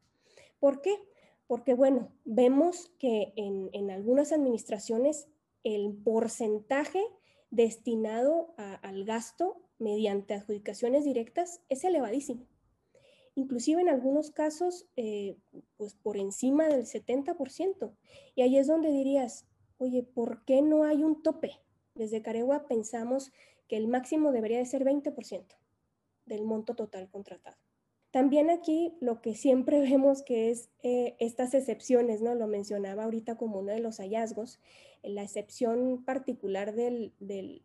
¿Por 0.61 0.81
qué? 0.83 0.95
Porque 1.53 1.75
bueno, 1.75 2.11
vemos 2.25 2.91
que 2.99 3.35
en, 3.37 3.91
algunas 3.91 4.33
administraciones 4.33 5.29
el 5.65 5.93
porcentaje 6.03 7.05
destinado 7.51 8.55
al 8.57 9.05
gasto 9.05 9.61
mediante 9.79 10.33
adjudicaciones 10.33 11.05
directas 11.05 11.61
es 11.69 11.85
elevadísimo. 11.85 12.47
Inclusive 13.35 13.83
en 13.83 13.91
algunos 13.91 14.31
casos, 14.31 14.89
eh, 14.97 15.37
pues 15.77 15.95
por 15.95 16.17
encima 16.17 16.69
del 16.69 16.87
70%. 16.87 17.95
Y 18.35 18.41
ahí 18.41 18.57
es 18.57 18.67
donde 18.67 18.91
dirías, 18.91 19.47
oye, 19.77 20.03
¿por 20.05 20.47
qué 20.47 20.63
no 20.63 20.85
hay 20.85 21.05
un 21.05 21.23
tope? 21.23 21.61
Desde 21.95 22.23
Caregua 22.23 22.67
pensamos 22.67 23.31
que 23.69 23.77
el 23.77 23.89
máximo 23.89 24.33
debería 24.33 24.57
de 24.57 24.65
ser 24.65 24.87
20% 24.87 25.45
del 26.25 26.45
monto 26.45 26.75
total 26.75 27.11
contratado. 27.11 27.59
También 28.13 28.51
aquí 28.51 28.95
lo 29.01 29.21
que 29.21 29.35
siempre 29.35 29.81
vemos 29.91 30.23
que 30.23 30.51
es 30.51 30.71
eh, 30.85 31.17
estas 31.19 31.55
excepciones, 31.55 32.23
¿no? 32.23 32.37
Lo 32.37 32.47
mencionaba 32.47 33.05
ahorita 33.05 33.37
como 33.37 33.59
uno 33.59 33.73
de 33.73 33.81
los 33.81 33.99
hallazgos, 33.99 34.61
la 35.03 35.25
excepción 35.25 36.05
particular 36.05 36.75
del, 36.75 37.13
del, 37.19 37.63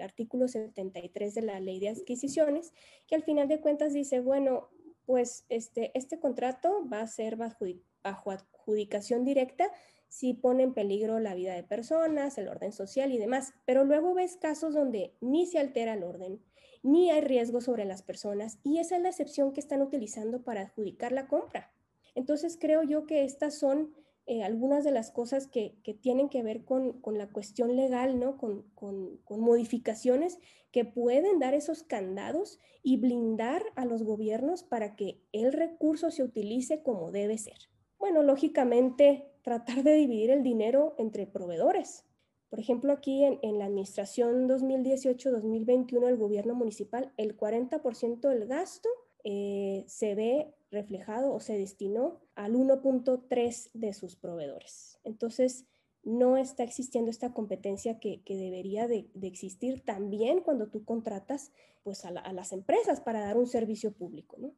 artículo 0.00 0.48
73 0.48 1.34
de 1.34 1.42
la 1.42 1.60
ley 1.60 1.78
de 1.78 1.90
adquisiciones, 1.90 2.72
que 3.06 3.14
al 3.14 3.22
final 3.22 3.46
de 3.46 3.60
cuentas 3.60 3.92
dice, 3.92 4.20
bueno, 4.20 4.68
pues 5.06 5.44
este, 5.48 5.92
este 5.94 6.18
contrato 6.18 6.88
va 6.92 7.00
a 7.00 7.06
ser 7.06 7.36
bajo 7.36 8.30
adjudicación 8.30 9.24
directa 9.24 9.70
si 10.12 10.34
pone 10.34 10.62
en 10.62 10.74
peligro 10.74 11.20
la 11.20 11.34
vida 11.34 11.54
de 11.54 11.62
personas, 11.62 12.36
el 12.36 12.48
orden 12.48 12.70
social 12.70 13.12
y 13.12 13.18
demás, 13.18 13.54
pero 13.64 13.82
luego 13.82 14.12
ves 14.12 14.36
casos 14.36 14.74
donde 14.74 15.16
ni 15.22 15.46
se 15.46 15.58
altera 15.58 15.94
el 15.94 16.02
orden, 16.02 16.42
ni 16.82 17.10
hay 17.10 17.22
riesgo 17.22 17.62
sobre 17.62 17.86
las 17.86 18.02
personas 18.02 18.58
y 18.62 18.76
esa 18.76 18.96
es 18.96 19.02
la 19.02 19.08
excepción 19.08 19.54
que 19.54 19.60
están 19.60 19.80
utilizando 19.80 20.42
para 20.42 20.60
adjudicar 20.60 21.12
la 21.12 21.28
compra. 21.28 21.72
Entonces 22.14 22.58
creo 22.60 22.82
yo 22.82 23.06
que 23.06 23.24
estas 23.24 23.58
son 23.58 23.94
eh, 24.26 24.42
algunas 24.42 24.84
de 24.84 24.90
las 24.90 25.10
cosas 25.10 25.46
que, 25.46 25.80
tienen 26.02 26.28
que 26.28 26.42
ver 26.42 26.66
con, 26.66 27.00
la 27.06 27.30
cuestión 27.30 27.74
legal, 27.74 28.20
¿no? 28.20 28.36
Con, 28.36 28.68
con, 28.74 29.18
modificaciones 29.40 30.38
que 30.72 30.84
pueden 30.84 31.38
dar 31.38 31.54
esos 31.54 31.84
candados 31.84 32.60
y 32.82 32.98
blindar 32.98 33.62
a 33.76 33.86
los 33.86 34.02
gobiernos 34.02 34.62
para 34.62 34.94
que 34.94 35.22
el 35.32 35.54
recurso 35.54 36.10
se 36.10 36.22
utilice 36.22 36.82
como 36.82 37.10
debe 37.12 37.38
ser. 37.38 37.56
Bueno, 37.98 38.22
lógicamente 38.22 39.31
tratar 39.42 39.82
de 39.82 39.94
dividir 39.94 40.30
el 40.30 40.42
dinero 40.42 40.94
entre 40.98 41.26
proveedores, 41.26 42.04
por 42.52 42.60
ejemplo, 42.60 42.92
aquí 42.92 43.24
en, 43.24 43.58
la 43.58 43.64
administración 43.64 44.46
2018-2021 44.46 46.04
del 46.04 46.18
gobierno 46.18 46.54
municipal, 46.54 47.10
el 47.16 47.34
40% 47.34 48.28
del 48.28 48.46
gasto 48.46 48.90
eh, 49.24 49.84
se 49.86 50.14
ve 50.14 50.52
reflejado 50.70 51.32
o 51.32 51.40
se 51.40 51.56
destinó 51.56 52.20
al 52.34 52.52
1.3 52.52 53.70
de 53.72 53.94
sus 53.94 54.16
proveedores. 54.16 54.98
Entonces, 55.02 55.64
no 56.02 56.36
está 56.36 56.62
existiendo 56.62 57.10
esta 57.10 57.32
competencia 57.32 57.98
que, 57.98 58.20
debería 58.28 58.86
de, 58.86 59.08
existir 59.22 59.82
también 59.82 60.42
cuando 60.42 60.68
tú 60.68 60.84
contratas 60.84 61.52
pues, 61.84 62.04
a, 62.04 62.08
a, 62.10 62.34
las 62.34 62.52
empresas 62.52 63.00
para 63.00 63.24
dar 63.24 63.38
un 63.38 63.46
servicio 63.46 63.92
público. 63.92 64.36
¿no? 64.38 64.52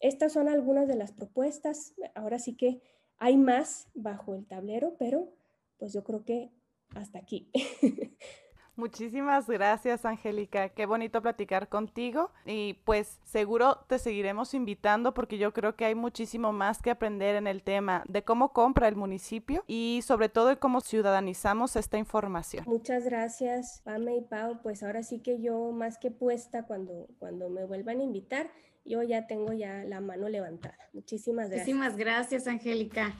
Estas 0.00 0.32
son 0.32 0.48
algunas 0.48 0.88
de 0.88 0.96
las 0.96 1.12
propuestas. 1.12 1.92
Ahora 2.14 2.38
sí 2.38 2.56
que 2.56 2.80
hay 3.18 3.36
más 3.36 3.88
bajo 3.94 4.34
el 4.34 4.46
tablero, 4.46 4.96
pero 4.98 5.32
pues 5.78 5.92
yo 5.92 6.04
creo 6.04 6.24
que 6.24 6.50
hasta 6.94 7.18
aquí. 7.18 7.50
Muchísimas 8.76 9.48
gracias, 9.48 10.04
Angélica. 10.04 10.68
Qué 10.68 10.84
bonito 10.84 11.22
platicar 11.22 11.70
contigo 11.70 12.30
y 12.44 12.74
pues 12.84 13.20
seguro 13.24 13.78
te 13.88 13.98
seguiremos 13.98 14.52
invitando 14.52 15.14
porque 15.14 15.38
yo 15.38 15.54
creo 15.54 15.76
que 15.76 15.86
hay 15.86 15.94
muchísimo 15.94 16.52
más 16.52 16.82
que 16.82 16.90
aprender 16.90 17.36
en 17.36 17.46
el 17.46 17.62
tema 17.62 18.04
de 18.06 18.22
cómo 18.22 18.52
compra 18.52 18.86
el 18.86 18.94
municipio 18.94 19.64
y 19.66 20.00
sobre 20.04 20.28
todo 20.28 20.48
de 20.48 20.58
cómo 20.58 20.82
ciudadanizamos 20.82 21.74
esta 21.74 21.96
información. 21.96 22.64
Muchas 22.66 23.04
gracias, 23.04 23.80
Pame 23.82 24.18
y 24.18 24.20
Pau. 24.20 24.60
Pues 24.62 24.82
ahora 24.82 25.02
sí 25.02 25.20
que 25.20 25.40
yo 25.40 25.72
más 25.72 25.96
que 25.96 26.10
puesta 26.10 26.66
cuando, 26.66 27.08
cuando 27.18 27.48
me 27.48 27.64
vuelvan 27.64 28.00
a 28.00 28.02
invitar, 28.02 28.50
yo 28.86 29.02
ya 29.02 29.26
tengo 29.26 29.52
ya 29.52 29.84
la 29.84 30.00
mano 30.00 30.28
levantada. 30.28 30.78
Muchísimas 30.92 31.48
gracias. 31.48 31.66
Muchísimas 31.68 31.96
gracias, 31.96 32.46
Angélica. 32.46 33.14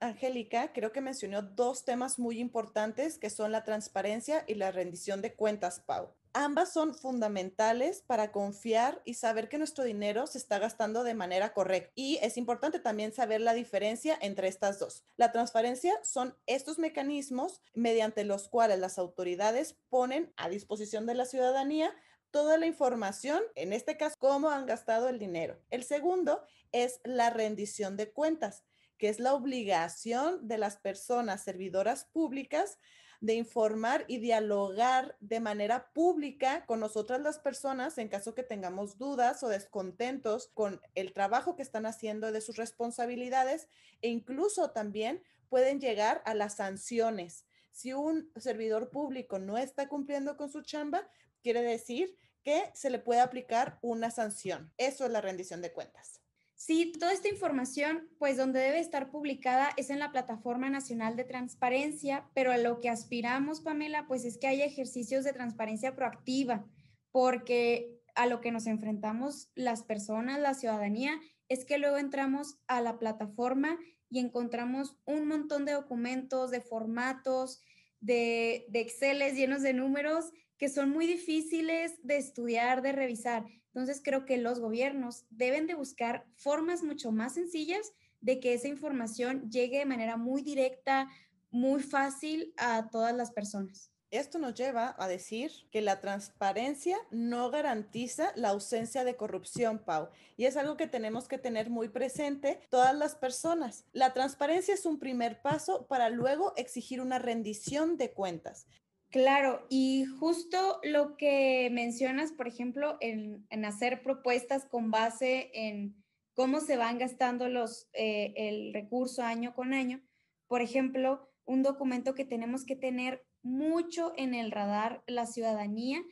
Angélica 0.00 0.72
creo 0.72 0.92
que 0.92 1.00
mencionó 1.00 1.42
dos 1.42 1.84
temas 1.84 2.18
muy 2.18 2.38
importantes 2.38 3.18
que 3.18 3.30
son 3.30 3.52
la 3.52 3.64
transparencia 3.64 4.44
y 4.46 4.54
la 4.54 4.70
rendición 4.70 5.22
de 5.22 5.34
cuentas, 5.34 5.80
Pau. 5.80 6.14
Ambas 6.34 6.72
son 6.72 6.94
fundamentales 6.94 8.04
para 8.06 8.30
confiar 8.30 9.00
y 9.04 9.14
saber 9.14 9.48
que 9.48 9.58
nuestro 9.58 9.82
dinero 9.82 10.26
se 10.26 10.38
está 10.38 10.58
gastando 10.58 11.02
de 11.02 11.14
manera 11.14 11.52
correcta. 11.52 11.90
Y 11.96 12.18
es 12.22 12.36
importante 12.36 12.78
también 12.78 13.12
saber 13.12 13.40
la 13.40 13.54
diferencia 13.54 14.16
entre 14.20 14.46
estas 14.46 14.78
dos. 14.78 15.04
La 15.16 15.32
transparencia 15.32 15.94
son 16.04 16.36
estos 16.46 16.78
mecanismos 16.78 17.60
mediante 17.74 18.24
los 18.24 18.48
cuales 18.48 18.78
las 18.78 18.98
autoridades 18.98 19.78
ponen 19.88 20.32
a 20.36 20.48
disposición 20.48 21.06
de 21.06 21.14
la 21.14 21.24
ciudadanía 21.24 21.92
toda 22.30 22.58
la 22.58 22.66
información, 22.66 23.42
en 23.54 23.72
este 23.72 23.96
caso, 23.96 24.14
cómo 24.18 24.50
han 24.50 24.66
gastado 24.66 25.08
el 25.08 25.18
dinero. 25.18 25.60
El 25.70 25.84
segundo 25.84 26.42
es 26.72 27.00
la 27.04 27.30
rendición 27.30 27.96
de 27.96 28.12
cuentas 28.12 28.64
que 28.98 29.08
es 29.08 29.20
la 29.20 29.32
obligación 29.32 30.46
de 30.46 30.58
las 30.58 30.76
personas 30.76 31.44
servidoras 31.44 32.04
públicas 32.06 32.78
de 33.20 33.34
informar 33.34 34.04
y 34.06 34.18
dialogar 34.18 35.16
de 35.20 35.40
manera 35.40 35.92
pública 35.92 36.64
con 36.66 36.78
nosotras 36.78 37.20
las 37.20 37.38
personas 37.38 37.98
en 37.98 38.08
caso 38.08 38.34
que 38.34 38.44
tengamos 38.44 38.96
dudas 38.96 39.42
o 39.42 39.48
descontentos 39.48 40.50
con 40.54 40.80
el 40.94 41.12
trabajo 41.12 41.56
que 41.56 41.62
están 41.62 41.86
haciendo 41.86 42.30
de 42.30 42.40
sus 42.40 42.56
responsabilidades 42.56 43.68
e 44.02 44.08
incluso 44.08 44.70
también 44.70 45.22
pueden 45.48 45.80
llegar 45.80 46.22
a 46.26 46.34
las 46.34 46.56
sanciones. 46.56 47.44
Si 47.72 47.92
un 47.92 48.30
servidor 48.36 48.90
público 48.90 49.38
no 49.38 49.58
está 49.58 49.88
cumpliendo 49.88 50.36
con 50.36 50.50
su 50.50 50.62
chamba, 50.62 51.08
quiere 51.42 51.62
decir 51.62 52.16
que 52.42 52.70
se 52.74 52.90
le 52.90 52.98
puede 52.98 53.20
aplicar 53.20 53.78
una 53.82 54.10
sanción. 54.10 54.72
Eso 54.76 55.06
es 55.06 55.10
la 55.10 55.20
rendición 55.20 55.60
de 55.62 55.72
cuentas. 55.72 56.22
Sí, 56.54 56.92
toda 56.98 57.12
esta 57.12 57.28
información, 57.28 58.08
pues 58.18 58.36
donde 58.36 58.58
debe 58.58 58.80
estar 58.80 59.10
publicada 59.12 59.70
es 59.76 59.90
en 59.90 60.00
la 60.00 60.10
Plataforma 60.10 60.68
Nacional 60.68 61.14
de 61.14 61.22
Transparencia, 61.22 62.28
pero 62.34 62.50
a 62.50 62.56
lo 62.56 62.80
que 62.80 62.88
aspiramos, 62.88 63.60
Pamela, 63.60 64.06
pues 64.08 64.24
es 64.24 64.38
que 64.38 64.48
haya 64.48 64.64
ejercicios 64.64 65.22
de 65.22 65.32
transparencia 65.32 65.94
proactiva, 65.94 66.66
porque 67.12 68.00
a 68.16 68.26
lo 68.26 68.40
que 68.40 68.50
nos 68.50 68.66
enfrentamos 68.66 69.52
las 69.54 69.84
personas, 69.84 70.40
la 70.40 70.54
ciudadanía, 70.54 71.20
es 71.48 71.64
que 71.64 71.78
luego 71.78 71.96
entramos 71.96 72.58
a 72.66 72.80
la 72.80 72.98
plataforma 72.98 73.78
y 74.10 74.18
encontramos 74.18 74.96
un 75.04 75.28
montón 75.28 75.64
de 75.64 75.72
documentos, 75.72 76.50
de 76.50 76.60
formatos, 76.60 77.60
de, 78.00 78.66
de 78.68 78.80
Exceles 78.80 79.34
llenos 79.34 79.62
de 79.62 79.74
números 79.74 80.32
que 80.58 80.68
son 80.68 80.90
muy 80.90 81.06
difíciles 81.06 81.94
de 82.02 82.18
estudiar, 82.18 82.82
de 82.82 82.92
revisar. 82.92 83.46
Entonces 83.68 84.02
creo 84.04 84.26
que 84.26 84.38
los 84.38 84.60
gobiernos 84.60 85.24
deben 85.30 85.66
de 85.66 85.74
buscar 85.74 86.26
formas 86.34 86.82
mucho 86.82 87.12
más 87.12 87.34
sencillas 87.34 87.92
de 88.20 88.40
que 88.40 88.54
esa 88.54 88.68
información 88.68 89.50
llegue 89.50 89.78
de 89.78 89.86
manera 89.86 90.16
muy 90.16 90.42
directa, 90.42 91.08
muy 91.50 91.82
fácil 91.82 92.52
a 92.56 92.90
todas 92.90 93.14
las 93.14 93.30
personas. 93.30 93.92
Esto 94.10 94.38
nos 94.38 94.54
lleva 94.54 94.96
a 94.98 95.06
decir 95.06 95.52
que 95.70 95.82
la 95.82 96.00
transparencia 96.00 96.96
no 97.10 97.50
garantiza 97.50 98.32
la 98.36 98.48
ausencia 98.48 99.04
de 99.04 99.16
corrupción, 99.16 99.78
Pau, 99.84 100.08
y 100.38 100.46
es 100.46 100.56
algo 100.56 100.78
que 100.78 100.86
tenemos 100.86 101.28
que 101.28 101.36
tener 101.36 101.68
muy 101.68 101.90
presente 101.90 102.58
todas 102.70 102.96
las 102.96 103.14
personas. 103.14 103.84
La 103.92 104.14
transparencia 104.14 104.72
es 104.72 104.86
un 104.86 104.98
primer 104.98 105.42
paso 105.42 105.86
para 105.88 106.08
luego 106.08 106.54
exigir 106.56 107.02
una 107.02 107.18
rendición 107.18 107.98
de 107.98 108.12
cuentas. 108.12 108.66
Claro, 109.10 109.66
y 109.70 110.04
justo 110.04 110.80
lo 110.82 111.16
que 111.16 111.70
mencionas, 111.72 112.32
por 112.32 112.46
ejemplo, 112.46 112.98
en, 113.00 113.46
hacer 113.64 114.02
propuestas 114.02 114.66
con 114.66 114.90
base 114.90 115.50
en 115.54 116.04
cómo 116.34 116.60
se 116.60 116.76
van 116.76 116.98
gastando 116.98 117.48
los, 117.48 117.88
eh, 117.94 118.34
el 118.36 118.74
recurso 118.74 119.22
año 119.22 119.54
con 119.54 119.72
año, 119.72 120.02
por 120.46 120.60
ejemplo, 120.60 121.26
un 121.46 121.62
documento 121.62 122.14
que 122.14 122.26
tenemos 122.26 122.66
que 122.66 122.76
tener 122.76 123.24
mucho 123.42 124.12
en 124.16 124.34
el 124.34 124.50
radar 124.50 125.02
la 125.06 125.24
ciudadanía 125.24 126.02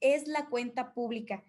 es 0.00 0.26
la 0.26 0.48
cuenta 0.48 0.92
pública. 0.92 1.44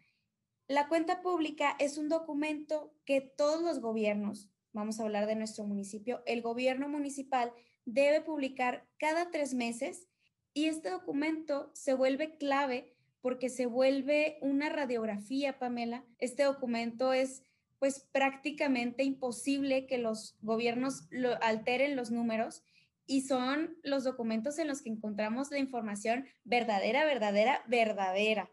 La 0.67 0.87
cuenta 0.87 1.23
pública 1.23 1.75
es 1.79 1.97
un 1.97 2.09
documento 2.09 2.93
que 3.05 3.21
todos 3.21 3.63
los 3.63 3.79
gobiernos, 3.79 4.51
vamos 4.71 4.99
a 4.99 5.03
hablar 5.03 5.25
de 5.25 5.35
nuestro 5.35 5.65
municipio, 5.65 6.21
el 6.27 6.43
gobierno 6.43 6.87
municipal 6.87 7.51
debe 7.85 8.21
publicar 8.21 8.87
cada 8.97 9.31
tres 9.31 9.55
meses 9.55 10.07
y 10.53 10.65
este 10.65 10.89
documento 10.89 11.71
se 11.73 11.93
vuelve 11.93 12.37
clave 12.37 12.93
porque 13.21 13.49
se 13.49 13.67
vuelve 13.67 14.37
una 14.41 14.69
radiografía, 14.69 15.59
Pamela. 15.59 16.03
Este 16.17 16.43
documento 16.43 17.13
es 17.13 17.43
pues 17.79 17.99
prácticamente 18.11 19.03
imposible 19.03 19.87
que 19.87 19.97
los 19.97 20.37
gobiernos 20.41 21.07
alteren 21.41 21.95
los 21.95 22.11
números 22.11 22.63
y 23.07 23.21
son 23.21 23.77
los 23.83 24.03
documentos 24.03 24.59
en 24.59 24.67
los 24.67 24.81
que 24.81 24.89
encontramos 24.89 25.51
la 25.51 25.57
información 25.57 26.25
verdadera, 26.43 27.05
verdadera, 27.05 27.63
verdadera. 27.67 28.49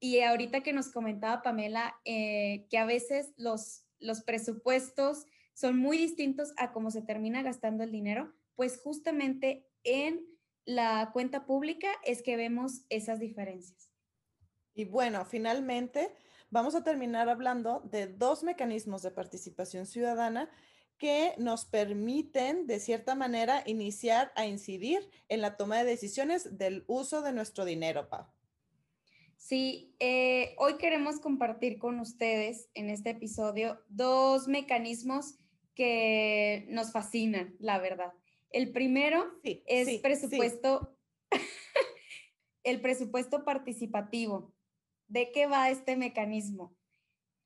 Y 0.00 0.20
ahorita 0.20 0.62
que 0.62 0.72
nos 0.72 0.88
comentaba 0.88 1.42
Pamela, 1.42 1.96
eh, 2.04 2.66
que 2.70 2.78
a 2.78 2.86
veces 2.86 3.32
los, 3.36 3.84
los 4.00 4.22
presupuestos 4.22 5.26
son 5.52 5.78
muy 5.78 5.96
distintos 5.96 6.52
a 6.56 6.72
cómo 6.72 6.90
se 6.90 7.02
termina 7.02 7.42
gastando 7.42 7.84
el 7.84 7.92
dinero, 7.92 8.32
pues 8.56 8.80
justamente 8.82 9.66
en 9.84 10.33
la 10.64 11.10
cuenta 11.12 11.46
pública 11.46 11.88
es 12.04 12.22
que 12.22 12.36
vemos 12.36 12.82
esas 12.88 13.20
diferencias. 13.20 13.90
Y 14.74 14.84
bueno, 14.84 15.24
finalmente 15.24 16.12
vamos 16.50 16.74
a 16.74 16.82
terminar 16.82 17.28
hablando 17.28 17.80
de 17.80 18.06
dos 18.06 18.42
mecanismos 18.42 19.02
de 19.02 19.10
participación 19.10 19.86
ciudadana 19.86 20.50
que 20.98 21.34
nos 21.38 21.64
permiten, 21.64 22.66
de 22.66 22.80
cierta 22.80 23.14
manera, 23.14 23.62
iniciar 23.66 24.32
a 24.36 24.46
incidir 24.46 25.10
en 25.28 25.40
la 25.40 25.56
toma 25.56 25.78
de 25.78 25.84
decisiones 25.84 26.56
del 26.56 26.84
uso 26.86 27.22
de 27.22 27.32
nuestro 27.32 27.64
dinero, 27.64 28.08
Pau. 28.08 28.26
Sí, 29.36 29.94
eh, 29.98 30.54
hoy 30.58 30.78
queremos 30.78 31.20
compartir 31.20 31.78
con 31.78 32.00
ustedes 32.00 32.70
en 32.74 32.88
este 32.88 33.10
episodio 33.10 33.78
dos 33.88 34.48
mecanismos 34.48 35.38
que 35.74 36.66
nos 36.70 36.92
fascinan, 36.92 37.54
la 37.58 37.78
verdad. 37.78 38.14
El 38.54 38.70
primero 38.70 39.26
es 39.42 40.00
presupuesto, 40.00 40.96
el 42.62 42.80
presupuesto 42.80 43.44
participativo. 43.44 44.54
¿De 45.08 45.32
qué 45.32 45.48
va 45.48 45.70
este 45.70 45.96
mecanismo? 45.96 46.72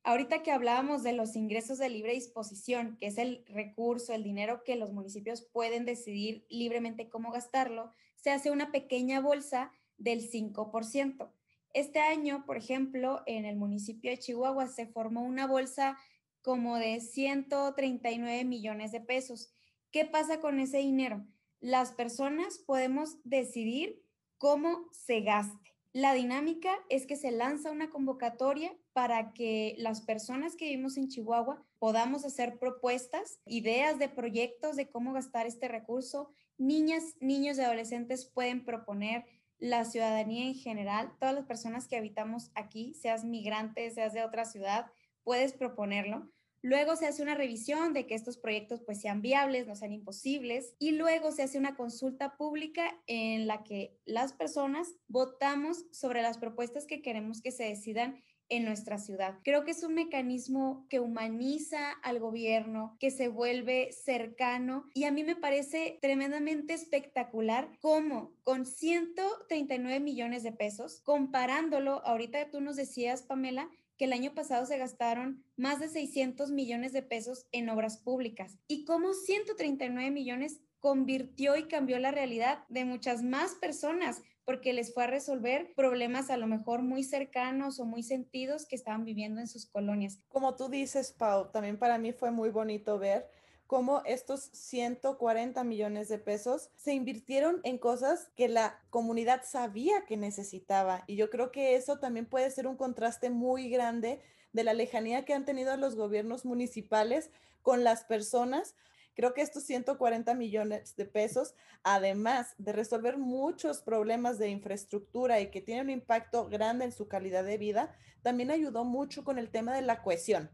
Ahorita 0.02 0.42
que 0.42 0.50
hablábamos 0.50 1.02
de 1.02 1.14
los 1.14 1.34
ingresos 1.34 1.78
de 1.78 1.88
libre 1.88 2.12
disposición, 2.12 2.98
que 3.00 3.06
es 3.06 3.16
el 3.16 3.42
recurso, 3.46 4.12
el 4.12 4.22
dinero 4.22 4.62
que 4.64 4.76
los 4.76 4.92
municipios 4.92 5.40
pueden 5.50 5.86
decidir 5.86 6.44
libremente 6.50 7.08
cómo 7.08 7.32
gastarlo, 7.32 7.90
se 8.16 8.30
hace 8.30 8.50
una 8.50 8.70
pequeña 8.70 9.22
bolsa 9.22 9.72
del 9.96 10.30
5%. 10.30 11.32
Este 11.72 12.00
año, 12.00 12.44
por 12.44 12.58
ejemplo, 12.58 13.22
en 13.24 13.46
el 13.46 13.56
municipio 13.56 14.10
de 14.10 14.18
Chihuahua 14.18 14.66
se 14.66 14.86
formó 14.86 15.22
una 15.22 15.46
bolsa 15.46 15.96
como 16.42 16.76
de 16.76 17.00
139 17.00 18.44
millones 18.44 18.92
de 18.92 19.00
pesos. 19.00 19.50
¿Qué 19.90 20.04
pasa 20.04 20.40
con 20.40 20.60
ese 20.60 20.78
dinero? 20.78 21.26
Las 21.60 21.92
personas 21.92 22.58
podemos 22.58 23.16
decidir 23.24 24.04
cómo 24.36 24.86
se 24.92 25.22
gaste. 25.22 25.74
La 25.94 26.12
dinámica 26.12 26.76
es 26.90 27.06
que 27.06 27.16
se 27.16 27.30
lanza 27.30 27.70
una 27.70 27.88
convocatoria 27.88 28.76
para 28.92 29.32
que 29.32 29.74
las 29.78 30.02
personas 30.02 30.56
que 30.56 30.66
vivimos 30.66 30.98
en 30.98 31.08
Chihuahua 31.08 31.64
podamos 31.78 32.26
hacer 32.26 32.58
propuestas, 32.58 33.40
ideas 33.46 33.98
de 33.98 34.10
proyectos 34.10 34.76
de 34.76 34.90
cómo 34.90 35.14
gastar 35.14 35.46
este 35.46 35.68
recurso. 35.68 36.34
Niñas, 36.58 37.16
niños 37.20 37.56
y 37.56 37.62
adolescentes 37.62 38.26
pueden 38.26 38.66
proponer 38.66 39.24
la 39.58 39.86
ciudadanía 39.86 40.44
en 40.44 40.54
general, 40.54 41.12
todas 41.18 41.34
las 41.34 41.46
personas 41.46 41.88
que 41.88 41.96
habitamos 41.96 42.50
aquí, 42.54 42.92
seas 42.92 43.24
migrante, 43.24 43.90
seas 43.90 44.12
de 44.12 44.22
otra 44.22 44.44
ciudad, 44.44 44.86
puedes 45.24 45.54
proponerlo. 45.54 46.30
Luego 46.62 46.96
se 46.96 47.06
hace 47.06 47.22
una 47.22 47.34
revisión 47.34 47.92
de 47.92 48.06
que 48.06 48.14
estos 48.14 48.36
proyectos 48.36 48.80
pues 48.80 49.00
sean 49.00 49.22
viables, 49.22 49.66
no 49.66 49.76
sean 49.76 49.92
imposibles 49.92 50.74
y 50.78 50.92
luego 50.92 51.30
se 51.30 51.42
hace 51.42 51.58
una 51.58 51.76
consulta 51.76 52.36
pública 52.36 53.00
en 53.06 53.46
la 53.46 53.62
que 53.62 53.96
las 54.04 54.32
personas 54.32 54.94
votamos 55.06 55.86
sobre 55.92 56.22
las 56.22 56.38
propuestas 56.38 56.86
que 56.86 57.02
queremos 57.02 57.40
que 57.40 57.52
se 57.52 57.64
decidan 57.64 58.22
en 58.48 58.64
nuestra 58.64 58.98
ciudad. 58.98 59.38
Creo 59.44 59.64
que 59.64 59.72
es 59.72 59.82
un 59.82 59.94
mecanismo 59.94 60.86
que 60.88 61.00
humaniza 61.00 61.92
al 62.02 62.18
gobierno, 62.18 62.96
que 62.98 63.10
se 63.10 63.28
vuelve 63.28 63.92
cercano 63.92 64.84
y 64.94 65.04
a 65.04 65.12
mí 65.12 65.22
me 65.24 65.36
parece 65.36 65.98
tremendamente 66.00 66.74
espectacular 66.74 67.70
cómo 67.80 68.32
con 68.42 68.64
139 68.64 70.00
millones 70.00 70.42
de 70.42 70.52
pesos, 70.52 71.00
comparándolo, 71.02 72.04
ahorita 72.06 72.50
tú 72.50 72.60
nos 72.60 72.76
decías, 72.76 73.22
Pamela, 73.22 73.68
que 73.98 74.06
el 74.06 74.12
año 74.12 74.32
pasado 74.32 74.64
se 74.64 74.78
gastaron 74.78 75.44
más 75.56 75.80
de 75.80 75.88
600 75.88 76.50
millones 76.50 76.92
de 76.92 77.02
pesos 77.02 77.46
en 77.52 77.68
obras 77.68 77.98
públicas 77.98 78.56
y 78.68 78.84
cómo 78.84 79.12
139 79.12 80.10
millones 80.10 80.60
convirtió 80.78 81.56
y 81.56 81.64
cambió 81.64 81.98
la 81.98 82.12
realidad 82.12 82.64
de 82.68 82.84
muchas 82.84 83.22
más 83.22 83.56
personas 83.56 84.22
porque 84.44 84.72
les 84.72 84.94
fue 84.94 85.04
a 85.04 85.08
resolver 85.08 85.74
problemas 85.74 86.30
a 86.30 86.38
lo 86.38 86.46
mejor 86.46 86.80
muy 86.80 87.02
cercanos 87.02 87.80
o 87.80 87.84
muy 87.84 88.02
sentidos 88.02 88.64
que 88.64 88.76
estaban 88.76 89.04
viviendo 89.04 89.40
en 89.40 89.46
sus 89.46 89.66
colonias. 89.66 90.20
Como 90.28 90.56
tú 90.56 90.70
dices, 90.70 91.12
Pau, 91.12 91.50
también 91.50 91.78
para 91.78 91.98
mí 91.98 92.12
fue 92.12 92.30
muy 92.30 92.48
bonito 92.48 92.98
ver 92.98 93.28
cómo 93.68 94.00
estos 94.06 94.48
140 94.54 95.62
millones 95.62 96.08
de 96.08 96.18
pesos 96.18 96.70
se 96.76 96.94
invirtieron 96.94 97.60
en 97.64 97.76
cosas 97.76 98.30
que 98.34 98.48
la 98.48 98.80
comunidad 98.88 99.42
sabía 99.44 100.06
que 100.06 100.16
necesitaba. 100.16 101.04
Y 101.06 101.16
yo 101.16 101.28
creo 101.28 101.52
que 101.52 101.76
eso 101.76 101.98
también 101.98 102.24
puede 102.24 102.50
ser 102.50 102.66
un 102.66 102.78
contraste 102.78 103.28
muy 103.28 103.68
grande 103.68 104.22
de 104.54 104.64
la 104.64 104.72
lejanía 104.72 105.26
que 105.26 105.34
han 105.34 105.44
tenido 105.44 105.76
los 105.76 105.96
gobiernos 105.96 106.46
municipales 106.46 107.30
con 107.60 107.84
las 107.84 108.04
personas. 108.04 108.74
Creo 109.14 109.34
que 109.34 109.42
estos 109.42 109.64
140 109.64 110.32
millones 110.32 110.96
de 110.96 111.04
pesos, 111.04 111.54
además 111.82 112.54
de 112.56 112.72
resolver 112.72 113.18
muchos 113.18 113.82
problemas 113.82 114.38
de 114.38 114.48
infraestructura 114.48 115.40
y 115.40 115.50
que 115.50 115.60
tienen 115.60 115.84
un 115.84 115.90
impacto 115.90 116.48
grande 116.48 116.86
en 116.86 116.92
su 116.92 117.06
calidad 117.06 117.44
de 117.44 117.58
vida, 117.58 117.94
también 118.22 118.50
ayudó 118.50 118.86
mucho 118.86 119.24
con 119.24 119.38
el 119.38 119.50
tema 119.50 119.74
de 119.74 119.82
la 119.82 120.02
cohesión 120.02 120.50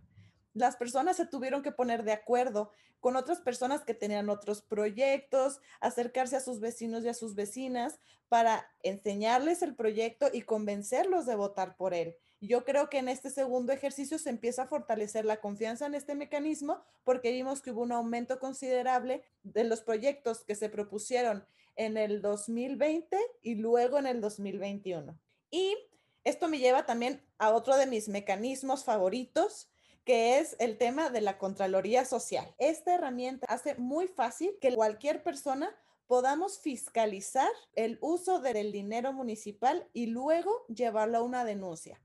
las 0.55 0.77
personas 0.77 1.17
se 1.17 1.27
tuvieron 1.27 1.63
que 1.63 1.73
poner 1.73 2.05
de 2.05 2.13
acuerdo 2.13 2.71
con 3.01 3.17
otras 3.17 3.41
personas 3.41 3.83
que 3.83 3.93
tenían 3.93 4.31
otros 4.31 4.63
proyectos, 4.63 5.61
acercarse 5.81 6.37
a 6.37 6.41
sus 6.41 6.61
vecinos 6.61 7.05
y 7.05 7.09
a 7.09 7.15
sus 7.15 7.35
vecinas 7.35 7.99
para 8.29 8.67
enseñarles 8.83 9.61
el 9.61 9.75
proyecto 9.75 10.31
y 10.33 10.43
convencerlos 10.43 11.27
de 11.27 11.35
votar 11.35 11.77
por 11.77 11.93
él. 11.93 12.17
Yo 12.41 12.65
creo 12.65 12.89
que 12.89 12.99
en 12.99 13.09
este 13.09 13.31
segundo 13.31 13.73
ejercicio 13.73 14.19
se 14.19 14.31
empieza 14.31 14.63
a 14.63 14.67
fortalecer 14.67 15.25
la 15.25 15.41
confianza 15.41 15.87
en 15.87 15.95
este 15.95 16.15
mecanismo 16.15 16.83
porque 17.03 17.33
vimos 17.33 17.63
que 17.63 17.71
hubo 17.71 17.83
un 17.83 17.93
aumento 17.93 18.39
considerable 18.39 19.23
de 19.43 19.65
los 19.65 19.81
proyectos 19.83 20.45
que 20.45 20.55
se 20.55 20.69
propusieron 20.69 21.47
en 21.77 21.97
el 21.97 22.23
2020 22.23 23.19
y 23.43 23.57
luego 23.57 23.99
en 23.99 24.07
el 24.07 24.21
2021. 24.21 25.19
Y 25.51 25.77
esto 26.25 26.49
me 26.49 26.59
lleva 26.59 26.87
también 26.87 27.23
a 27.39 27.51
otro 27.51 27.77
de 27.77 27.87
mis 27.87 28.09
mecanismos 28.09 28.85
favoritos, 28.85 29.71
que 30.05 30.39
es 30.39 30.57
el 30.59 30.77
tema 30.79 31.11
de 31.11 31.21
la 31.21 31.39
Contraloría 31.39 32.05
Social. 32.05 32.55
Esta 32.59 32.95
herramienta 32.95 33.47
hace 33.49 33.75
muy 33.77 34.07
fácil 34.07 34.53
que 34.61 34.75
cualquier 34.75 35.23
persona 35.23 35.75
podamos 36.07 36.61
fiscalizar 36.61 37.51
el 37.75 37.99
uso 38.01 38.41
del 38.41 38.73
dinero 38.73 39.13
municipal 39.13 39.89
y 39.93 40.07
luego 40.07 40.67
llevarlo 40.69 41.19
a 41.19 41.23
una 41.23 41.45
denuncia. 41.45 42.01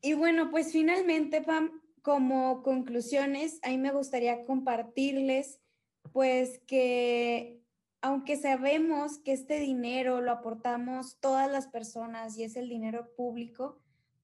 Y 0.00 0.14
bueno, 0.14 0.50
pues 0.50 0.72
finalmente, 0.72 1.42
Pam, 1.42 1.82
como 2.02 2.62
conclusiones, 2.62 3.58
a 3.62 3.68
mí 3.68 3.76
me 3.76 3.92
gustaría 3.92 4.46
compartirles, 4.46 5.60
pues 6.12 6.58
que 6.66 7.60
aunque 8.00 8.38
sabemos 8.38 9.18
que 9.18 9.32
este 9.32 9.60
dinero 9.60 10.22
lo 10.22 10.32
aportamos 10.32 11.18
todas 11.20 11.50
las 11.50 11.68
personas 11.68 12.38
y 12.38 12.44
es 12.44 12.56
el 12.56 12.70
dinero 12.70 13.14
público, 13.14 13.78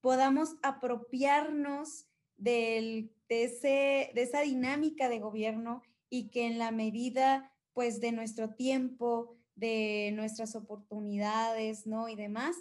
podamos 0.06 0.54
apropiarnos 0.62 2.06
de, 2.36 3.10
ese, 3.28 4.12
de 4.14 4.22
esa 4.22 4.42
dinámica 4.42 5.08
de 5.08 5.18
gobierno 5.18 5.82
y 6.08 6.28
que 6.28 6.46
en 6.46 6.60
la 6.60 6.70
medida 6.70 7.52
pues 7.72 8.00
de 8.00 8.12
nuestro 8.12 8.54
tiempo, 8.54 9.36
de 9.56 10.12
nuestras 10.14 10.54
oportunidades, 10.54 11.88
¿no? 11.88 12.08
Y 12.08 12.14
demás, 12.14 12.54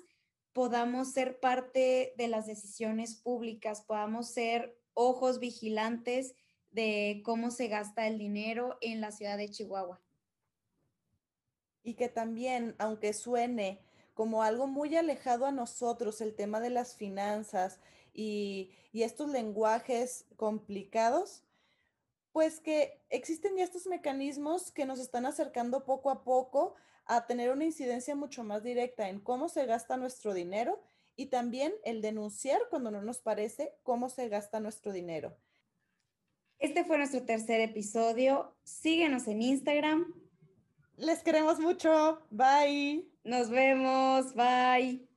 podamos 0.54 1.12
ser 1.12 1.40
parte 1.40 2.16
de 2.18 2.28
las 2.30 2.48
decisiones 2.48 3.14
públicas, 3.14 3.84
podamos 3.84 4.28
ser 4.28 4.76
ojos 4.96 5.38
vigilantes 5.38 6.34
de 6.72 7.22
cómo 7.24 7.52
se 7.52 7.68
gasta 7.68 8.08
el 8.08 8.18
dinero 8.18 8.80
en 8.82 9.02
la 9.02 9.12
ciudad 9.12 9.38
de 9.38 9.52
Chihuahua. 9.52 10.02
Y 11.84 11.94
que 11.94 12.10
también, 12.10 12.74
aunque 12.80 13.14
suene 13.14 13.86
como 14.16 14.42
algo 14.42 14.66
muy 14.66 14.96
alejado 14.96 15.46
a 15.46 15.52
nosotros, 15.52 16.22
el 16.22 16.34
tema 16.34 16.60
de 16.60 16.72
las 16.72 16.96
finanzas 16.96 17.80
y, 18.14 18.72
estos 18.94 19.30
lenguajes 19.30 20.26
complicados, 20.38 21.44
pues 22.32 22.62
que 22.62 23.02
existen 23.10 23.58
ya 23.58 23.66
estos 23.66 23.88
mecanismos 23.88 24.72
que 24.72 24.86
nos 24.86 25.00
están 25.00 25.26
acercando 25.26 25.84
poco 25.84 26.10
a 26.10 26.24
poco 26.24 26.76
a 27.06 27.28
tener 27.28 27.52
una 27.52 27.66
incidencia 27.66 28.16
mucho 28.16 28.46
más 28.46 28.64
directa 28.64 29.10
en 29.10 29.20
cómo 29.20 29.50
se 29.50 29.66
gasta 29.66 29.98
nuestro 29.98 30.34
dinero 30.34 30.82
y 31.18 31.26
también 31.26 31.74
el 31.84 32.02
denunciar 32.02 32.62
cuando 32.70 32.90
no 32.90 33.02
nos 33.02 33.20
parece 33.20 33.76
cómo 33.84 34.10
se 34.10 34.30
gasta 34.30 34.62
nuestro 34.62 34.94
dinero. 34.94 35.36
Este 36.58 36.86
fue 36.86 36.98
nuestro 36.98 37.26
tercer 37.26 37.60
episodio. 37.60 38.56
Síguenos 38.64 39.28
en 39.28 39.42
Instagram. 39.42 40.25
Les 40.98 41.22
queremos 41.24 41.60
mucho. 41.60 42.20
Bye. 42.32 43.06
Nos 43.24 43.50
vemos. 43.50 44.34
Bye. 44.34 45.08